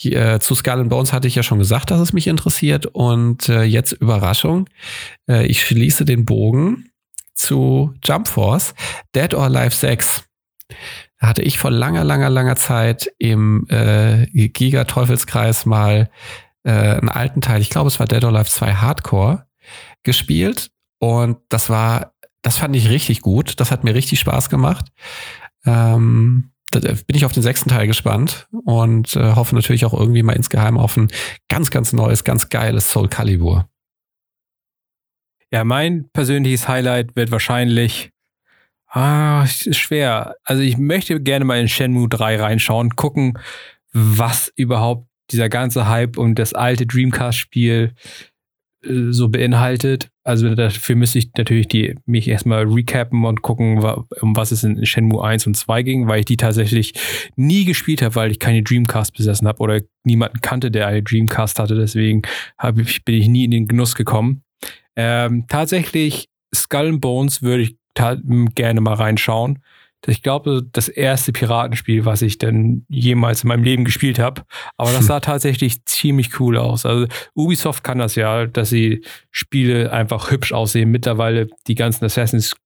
[0.03, 2.87] Äh, zu Skull and Bones hatte ich ja schon gesagt, dass es mich interessiert.
[2.87, 4.71] Und äh, jetzt Überraschung.
[5.29, 6.89] Äh, ich schließe den Bogen
[7.35, 8.73] zu Jump Force.
[9.15, 10.25] Dead or Alive 6
[11.29, 16.11] hatte ich vor langer, langer, langer Zeit im äh, Giga-Teufelskreis mal
[16.65, 19.47] äh, einen alten Teil, ich glaube, es war Dead or Alive 2 Hardcore,
[20.03, 20.71] gespielt.
[20.99, 23.61] Und das war, das fand ich richtig gut.
[23.61, 24.87] Das hat mir richtig Spaß gemacht.
[25.65, 30.23] Ähm, da bin ich auf den sechsten Teil gespannt und äh, hoffe natürlich auch irgendwie
[30.23, 31.09] mal insgeheim auf ein
[31.49, 33.69] ganz, ganz neues, ganz geiles Soul Calibur.
[35.53, 38.11] Ja, mein persönliches Highlight wird wahrscheinlich
[38.95, 40.37] Ah, ist schwer.
[40.45, 43.39] Also ich möchte gerne mal in Shenmue 3 reinschauen, gucken,
[43.95, 47.95] was überhaupt dieser ganze Hype um das alte Dreamcast-Spiel
[48.85, 50.11] äh, so beinhaltet.
[50.25, 53.83] Also dafür müsste ich natürlich die, mich erstmal recappen und gucken,
[54.21, 56.93] um was es in Shenmue 1 und 2 ging, weil ich die tatsächlich
[57.35, 61.59] nie gespielt habe, weil ich keine Dreamcast besessen habe oder niemanden kannte, der eine Dreamcast
[61.59, 61.77] hatte.
[61.77, 62.23] Deswegen
[62.77, 64.43] ich, bin ich nie in den Genuss gekommen.
[64.97, 69.63] Ähm, tatsächlich Skull and Bones würde ich gerne mal reinschauen.
[70.07, 74.43] Ich glaube, das erste Piratenspiel, was ich denn jemals in meinem Leben gespielt habe.
[74.77, 76.85] Aber das sah tatsächlich ziemlich cool aus.
[76.85, 80.91] Also Ubisoft kann das ja, dass sie Spiele einfach hübsch aussehen.
[80.91, 82.57] Mittlerweile die ganzen Assassin's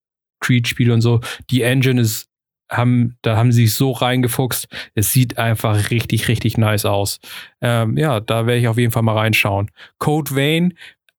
[0.40, 1.20] Creed Spiele und so.
[1.50, 2.28] Die Engine ist,
[2.70, 4.68] haben, da haben sie sich so reingefuchst.
[4.94, 7.20] Es sieht einfach richtig, richtig nice aus.
[7.60, 9.70] Ähm, ja, da werde ich auf jeden Fall mal reinschauen.
[9.98, 10.74] Code Vein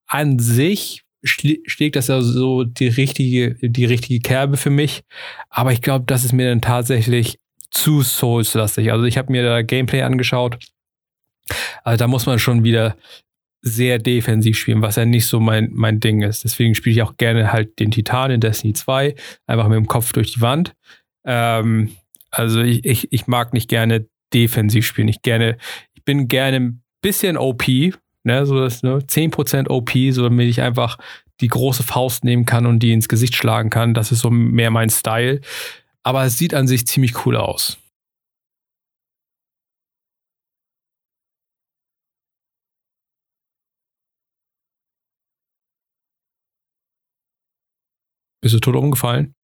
[0.08, 5.04] an sich schlägt das ja so die richtige, die richtige Kerbe für mich.
[5.50, 7.40] Aber ich glaube, das ist mir dann tatsächlich
[7.72, 8.92] zu Souls-lastig.
[8.92, 10.58] Also ich habe mir da Gameplay angeschaut.
[11.84, 12.96] Also da muss man schon wieder
[13.62, 16.44] sehr defensiv spielen, was ja nicht so mein, mein Ding ist.
[16.44, 19.16] Deswegen spiele ich auch gerne halt den Titan in Destiny 2,
[19.46, 20.74] einfach mit dem Kopf durch die Wand.
[21.26, 21.92] Ähm,
[22.32, 25.08] also ich, ich, ich mag nicht gerne defensiv spielen.
[25.08, 25.58] Ich gerne,
[25.94, 27.64] ich bin gerne ein bisschen OP,
[28.28, 30.98] Ne, so das, ne, 10% OP, so damit ich einfach
[31.40, 33.94] die große Faust nehmen kann und die ins Gesicht schlagen kann.
[33.94, 35.40] Das ist so mehr mein Style.
[36.04, 37.78] Aber es sieht an sich ziemlich cool aus.
[48.42, 49.36] Bist du tot umgefallen?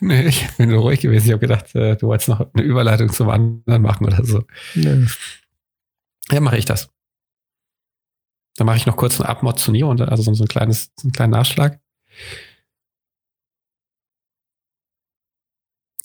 [0.00, 1.26] Nee, ich bin nur ruhig gewesen.
[1.26, 4.44] Ich habe gedacht, äh, du wolltest noch eine Überleitung zum anderen machen oder so.
[4.74, 5.06] Nee.
[6.30, 6.93] Ja, mache ich das.
[8.56, 11.12] Dann mache ich noch kurz einen Abmod zu Neo, also so ein kleines, so einen
[11.12, 11.80] kleinen Nachschlag.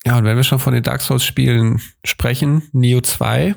[0.05, 3.55] Ja, und wenn wir schon von den Dark Souls-Spielen sprechen, Neo 2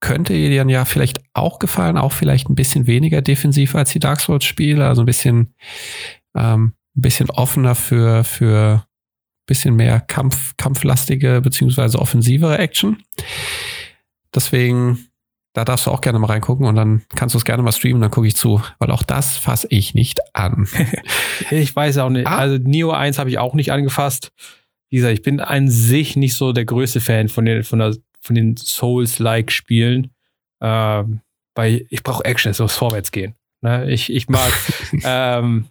[0.00, 3.98] könnte dir dann ja vielleicht auch gefallen, auch vielleicht ein bisschen weniger defensiv als die
[3.98, 5.54] Dark Souls-Spiele, also ein bisschen,
[6.34, 13.02] ähm, ein bisschen offener für, für ein bisschen mehr Kampf, kampflastige beziehungsweise offensivere Action.
[14.34, 15.08] Deswegen
[15.54, 18.02] da darfst du auch gerne mal reingucken und dann kannst du es gerne mal streamen,
[18.02, 20.68] dann gucke ich zu, weil auch das fasse ich nicht an.
[21.50, 22.26] ich weiß auch nicht.
[22.26, 22.36] Ah.
[22.36, 24.32] Also Neo 1 habe ich auch nicht angefasst.
[24.90, 27.96] Wie gesagt, ich bin an sich nicht so der größte Fan von den, von der,
[28.20, 30.10] von den Souls-like Spielen.
[30.60, 31.20] Ähm,
[31.54, 33.34] weil ich brauche Action, es muss vorwärts gehen.
[33.60, 33.90] Ne?
[33.90, 34.52] Ich, ich mag
[35.04, 35.66] ähm,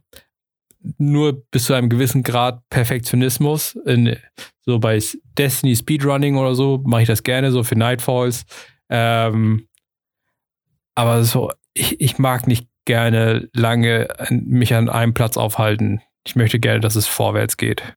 [0.98, 3.76] nur bis zu einem gewissen Grad Perfektionismus.
[3.86, 4.16] In,
[4.62, 5.02] so bei
[5.38, 8.46] Destiny Speedrunning oder so mache ich das gerne, so für Nightfalls.
[8.90, 9.68] Ähm,
[10.96, 16.02] aber so, ich, ich mag nicht gerne lange mich an einem Platz aufhalten.
[16.26, 17.96] Ich möchte gerne, dass es vorwärts geht.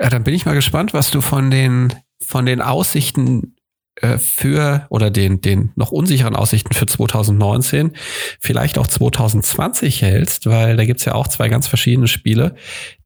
[0.00, 3.56] Ja, dann bin ich mal gespannt, was du von den, von den Aussichten
[4.02, 7.92] äh, für oder den, den noch unsicheren Aussichten für 2019,
[8.40, 12.56] vielleicht auch 2020 hältst, weil da gibt's ja auch zwei ganz verschiedene Spiele,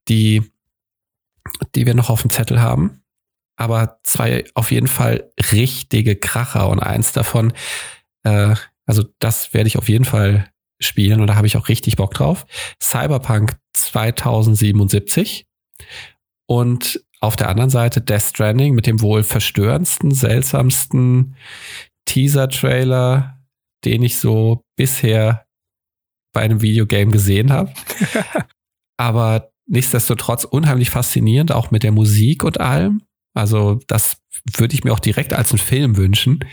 [0.09, 0.43] die,
[1.75, 3.03] die wir noch auf dem Zettel haben.
[3.57, 7.53] Aber zwei auf jeden Fall richtige Kracher und eins davon,
[8.25, 8.55] äh,
[8.87, 10.51] also das werde ich auf jeden Fall
[10.81, 12.47] spielen und da habe ich auch richtig Bock drauf.
[12.83, 15.47] Cyberpunk 2077
[16.47, 21.37] und auf der anderen Seite Death Stranding mit dem wohl verstörendsten, seltsamsten
[22.07, 23.39] Teaser-Trailer,
[23.85, 25.47] den ich so bisher
[26.33, 27.73] bei einem Videogame gesehen habe.
[28.97, 33.03] Aber nichtsdestotrotz unheimlich faszinierend, auch mit der Musik und allem.
[33.35, 34.17] Also das
[34.57, 36.45] würde ich mir auch direkt als einen Film wünschen.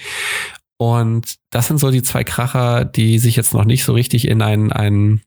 [0.77, 4.41] Und das sind so die zwei Kracher, die sich jetzt noch nicht so richtig in
[4.41, 5.21] ein, ein,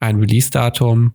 [0.00, 1.14] ein Release-Datum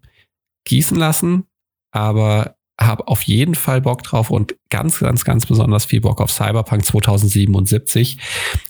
[0.65, 1.45] gießen lassen.
[1.91, 6.31] Aber habe auf jeden Fall Bock drauf und ganz, ganz, ganz besonders viel Bock auf
[6.31, 8.17] Cyberpunk 2077,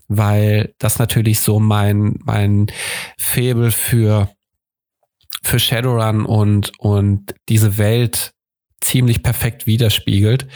[0.07, 2.67] weil das natürlich so mein, mein
[3.17, 4.29] Faible für,
[5.41, 8.33] für Shadowrun und, und diese Welt
[8.81, 10.47] ziemlich perfekt widerspiegelt.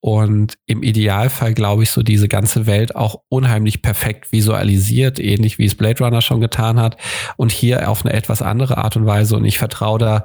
[0.00, 5.66] Und im Idealfall, glaube ich, so diese ganze Welt auch unheimlich perfekt visualisiert, ähnlich wie
[5.66, 6.96] es Blade Runner schon getan hat.
[7.36, 9.36] Und hier auf eine etwas andere Art und Weise.
[9.36, 10.24] Und ich vertraue da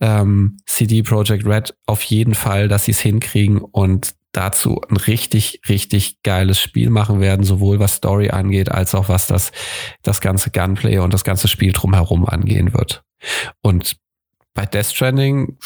[0.00, 5.62] ähm, CD Projekt Red auf jeden Fall, dass sie es hinkriegen und dazu ein richtig,
[5.68, 9.50] richtig geiles Spiel machen werden, sowohl was Story angeht, als auch was das,
[10.02, 13.02] das ganze Gunplay und das ganze Spiel drumherum angehen wird.
[13.62, 13.96] Und
[14.52, 15.56] bei Death Stranding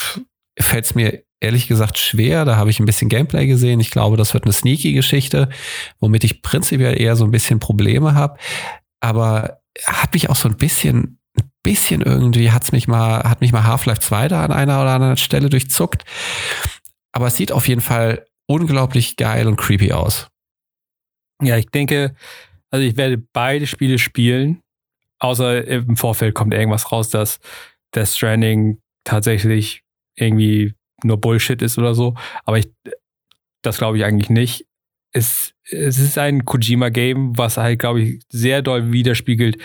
[0.58, 2.44] fällt es mir ehrlich gesagt schwer.
[2.44, 3.80] Da habe ich ein bisschen Gameplay gesehen.
[3.80, 5.48] Ich glaube, das wird eine sneaky Geschichte,
[5.98, 8.38] womit ich prinzipiell eher so ein bisschen Probleme habe.
[9.00, 11.20] Aber hat mich auch so ein bisschen
[11.62, 15.16] bisschen irgendwie hat's mich mal, hat mich mal Half-Life 2 da an einer oder anderen
[15.16, 16.04] Stelle durchzuckt.
[17.12, 20.28] Aber es sieht auf jeden Fall unglaublich geil und creepy aus.
[21.42, 22.14] Ja, ich denke,
[22.70, 24.62] also ich werde beide Spiele spielen,
[25.18, 27.40] außer im Vorfeld kommt irgendwas raus, dass
[27.94, 29.82] Death Stranding tatsächlich
[30.16, 30.74] irgendwie
[31.04, 32.14] nur Bullshit ist oder so.
[32.44, 32.70] Aber ich,
[33.62, 34.66] das glaube ich eigentlich nicht.
[35.12, 39.56] Es, es ist ein Kojima-Game, was halt, glaube ich, sehr doll widerspiegelt,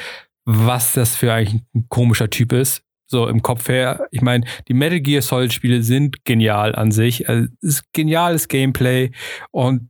[0.46, 2.82] was das für eigentlich ein komischer Typ ist.
[3.08, 4.08] So im Kopf her.
[4.10, 7.30] Ich meine, die Metal Gear Solid Spiele sind genial an sich.
[7.30, 9.12] Also, es ist geniales Gameplay
[9.52, 9.90] und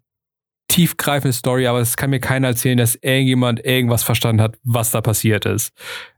[0.68, 5.02] tiefgreifende Story, aber es kann mir keiner erzählen, dass irgendjemand irgendwas verstanden hat, was da
[5.02, 5.72] passiert ist.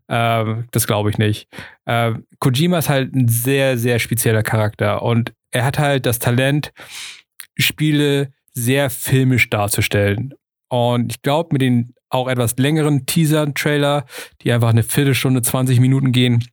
[0.10, 1.47] Ähm, das glaube ich nicht.
[1.86, 6.72] Ähm, Kojima ist halt ein sehr, sehr spezieller Charakter und er hat halt das Talent,
[7.58, 10.34] Spiele sehr filmisch darzustellen.
[10.70, 14.05] Und ich glaube, mit den auch etwas längeren Teaser-Trailer,
[14.41, 16.45] die einfach eine Viertelstunde, 20 Minuten gehen.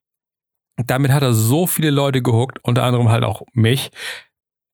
[0.77, 3.91] Damit hat er so viele Leute gehuckt, unter anderem halt auch mich,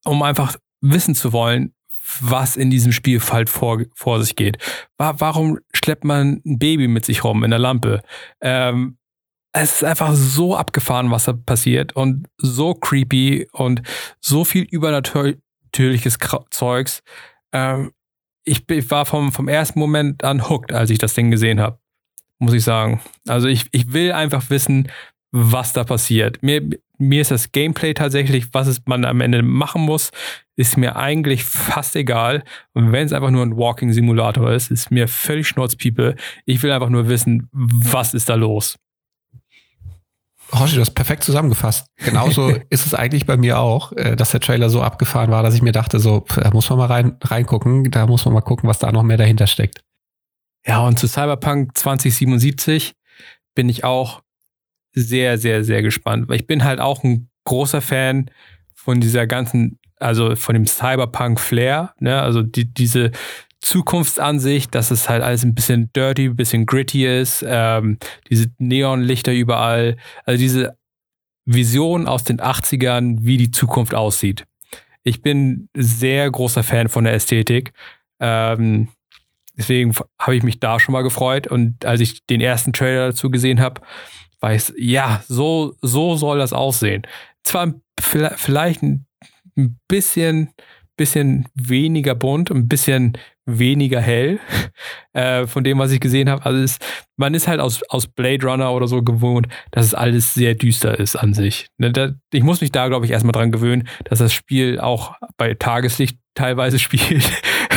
[0.03, 1.73] um einfach wissen zu wollen,
[2.19, 4.57] was in diesem Spiel halt vor, vor sich geht.
[4.97, 8.01] Warum schleppt man ein Baby mit sich rum in der Lampe?
[8.41, 8.97] Ähm,
[9.53, 13.81] es ist einfach so abgefahren, was da passiert und so creepy und
[14.19, 16.17] so viel übernatürliches
[16.49, 17.03] Zeugs.
[17.51, 17.91] Ähm,
[18.43, 21.79] ich, ich war vom, vom ersten Moment an hooked, als ich das Ding gesehen habe.
[22.39, 23.01] Muss ich sagen.
[23.27, 24.89] Also ich, ich will einfach wissen,
[25.31, 26.43] was da passiert.
[26.43, 26.61] Mir,
[26.97, 30.11] mir ist das Gameplay tatsächlich, was es man am Ende machen muss,
[30.55, 32.43] ist mir eigentlich fast egal.
[32.73, 36.15] Und wenn es einfach nur ein Walking-Simulator ist, ist mir völlig schnurzpiepe.
[36.45, 38.77] Ich will einfach nur wissen, was ist da los.
[40.53, 41.87] Hoshi, du hast perfekt zusammengefasst.
[41.95, 45.55] Genauso ist es eigentlich bei mir auch, äh, dass der Trailer so abgefahren war, dass
[45.55, 48.67] ich mir dachte, so, da muss man mal rein, reingucken, da muss man mal gucken,
[48.67, 49.81] was da noch mehr dahinter steckt.
[50.65, 52.93] Ja, und zu Cyberpunk 2077
[53.55, 54.21] bin ich auch
[54.93, 58.29] sehr, sehr, sehr gespannt, weil ich bin halt auch ein großer Fan
[58.73, 62.21] von dieser ganzen, also von dem Cyberpunk-Flair, ne?
[62.21, 63.11] also die, diese
[63.61, 67.97] Zukunftsansicht, dass es halt alles ein bisschen dirty, ein bisschen gritty ist, ähm,
[68.29, 70.75] diese Neonlichter überall, also diese
[71.45, 74.45] Vision aus den 80ern, wie die Zukunft aussieht.
[75.03, 77.73] Ich bin sehr großer Fan von der Ästhetik.
[78.19, 78.89] Ähm,
[79.57, 81.47] deswegen habe ich mich da schon mal gefreut.
[81.47, 83.81] Und als ich den ersten Trailer dazu gesehen habe,
[84.49, 87.03] ich, ja, so, so soll das aussehen.
[87.43, 89.05] Zwar vielleicht ein
[89.87, 90.49] bisschen,
[90.97, 94.39] bisschen weniger bunt, ein bisschen weniger hell
[95.13, 96.45] äh, von dem, was ich gesehen habe.
[96.45, 96.77] Also es,
[97.17, 100.99] man ist halt aus, aus Blade Runner oder so gewohnt, dass es alles sehr düster
[100.99, 101.67] ist an sich.
[101.77, 105.53] Ne, ich muss mich da, glaube ich, erstmal dran gewöhnen, dass das Spiel auch bei
[105.53, 107.29] Tageslicht teilweise spielt.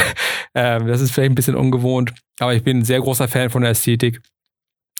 [0.54, 3.62] ähm, das ist vielleicht ein bisschen ungewohnt, aber ich bin ein sehr großer Fan von
[3.62, 4.20] der Ästhetik.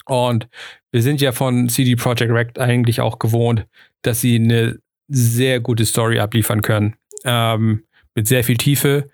[0.07, 0.49] Und
[0.93, 3.67] wir sind ja von CD Projekt Red eigentlich auch gewohnt,
[4.03, 4.79] dass sie eine
[5.09, 6.97] sehr gute Story abliefern können.
[7.25, 9.09] ähm, mit sehr viel Tiefe.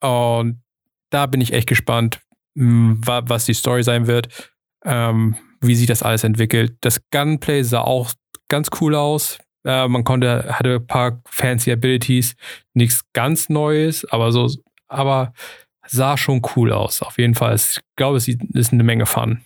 [0.00, 0.62] Und
[1.10, 2.20] da bin ich echt gespannt,
[2.54, 4.52] was die Story sein wird,
[4.84, 6.76] ähm, wie sich das alles entwickelt.
[6.80, 8.12] Das Gunplay sah auch
[8.48, 9.38] ganz cool aus.
[9.64, 12.36] Äh, man konnte, hatte ein paar fancy Abilities,
[12.74, 14.48] nichts ganz Neues, aber so,
[14.88, 15.32] aber
[15.86, 17.02] sah schon cool aus.
[17.02, 17.54] Auf jeden Fall.
[17.54, 19.40] Ich glaube, es ist eine Menge Fun.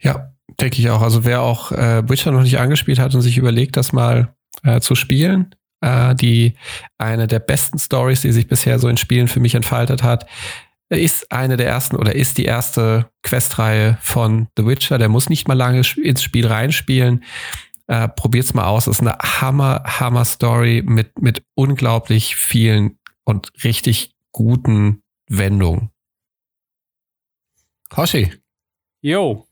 [0.00, 1.02] Ja, denke ich auch.
[1.02, 4.80] Also wer auch äh, Witcher noch nicht angespielt hat und sich überlegt, das mal äh,
[4.80, 6.54] zu spielen, äh, die
[6.98, 10.26] eine der besten Stories, die sich bisher so in Spielen für mich entfaltet hat,
[10.88, 14.98] ist eine der ersten oder ist die erste Questreihe von The Witcher.
[14.98, 17.24] Der muss nicht mal lange ins Spiel reinspielen.
[17.86, 18.86] Äh, probiert's mal aus.
[18.86, 25.90] Es ist eine Hammer, Hammer Story mit, mit unglaublich vielen und richtig guten Wendungen.
[27.96, 28.32] Hoshi.
[29.00, 29.46] Yo.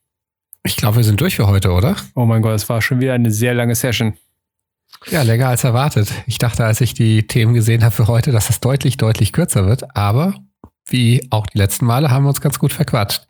[0.68, 1.96] Ich glaube, wir sind durch für heute, oder?
[2.14, 4.18] Oh mein Gott, es war schon wieder eine sehr lange Session.
[5.10, 6.12] Ja, länger als erwartet.
[6.26, 9.64] Ich dachte, als ich die Themen gesehen habe für heute, dass es deutlich, deutlich kürzer
[9.64, 9.96] wird.
[9.96, 10.34] Aber
[10.86, 13.26] wie auch die letzten Male haben wir uns ganz gut verquatscht.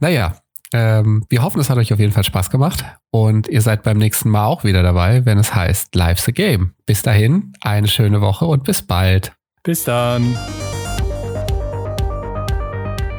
[0.00, 0.36] Naja,
[0.74, 3.96] ähm, wir hoffen, es hat euch auf jeden Fall Spaß gemacht und ihr seid beim
[3.96, 6.74] nächsten Mal auch wieder dabei, wenn es heißt Life's a Game.
[6.84, 9.32] Bis dahin, eine schöne Woche und bis bald.
[9.62, 10.36] Bis dann.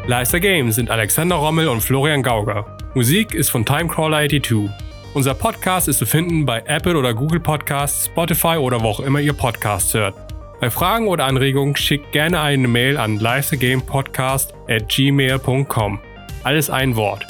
[0.05, 2.78] Life's a Game sind Alexander Rommel und Florian Gauger.
[2.95, 4.67] Musik ist von Timecrawler82.
[5.13, 9.19] Unser Podcast ist zu finden bei Apple oder Google Podcasts, Spotify oder wo auch immer
[9.19, 10.15] ihr Podcasts hört.
[10.59, 15.99] Bei Fragen oder Anregungen schickt gerne eine Mail an lifesagamepodcast at gmail.com.
[16.43, 17.27] Alles ein Wort.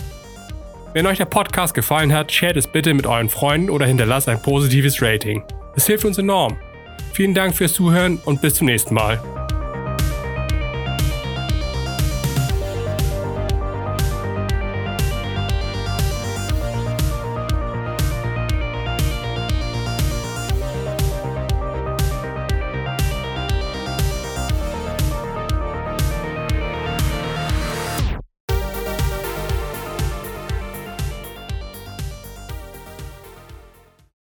[0.94, 4.41] Wenn euch der Podcast gefallen hat, shared es bitte mit euren Freunden oder hinterlasst ein
[4.41, 5.44] positives Rating.
[5.76, 6.57] Es hilft uns enorm.
[7.11, 9.19] Vielen Dank fürs Zuhören und bis zum nächsten Mal.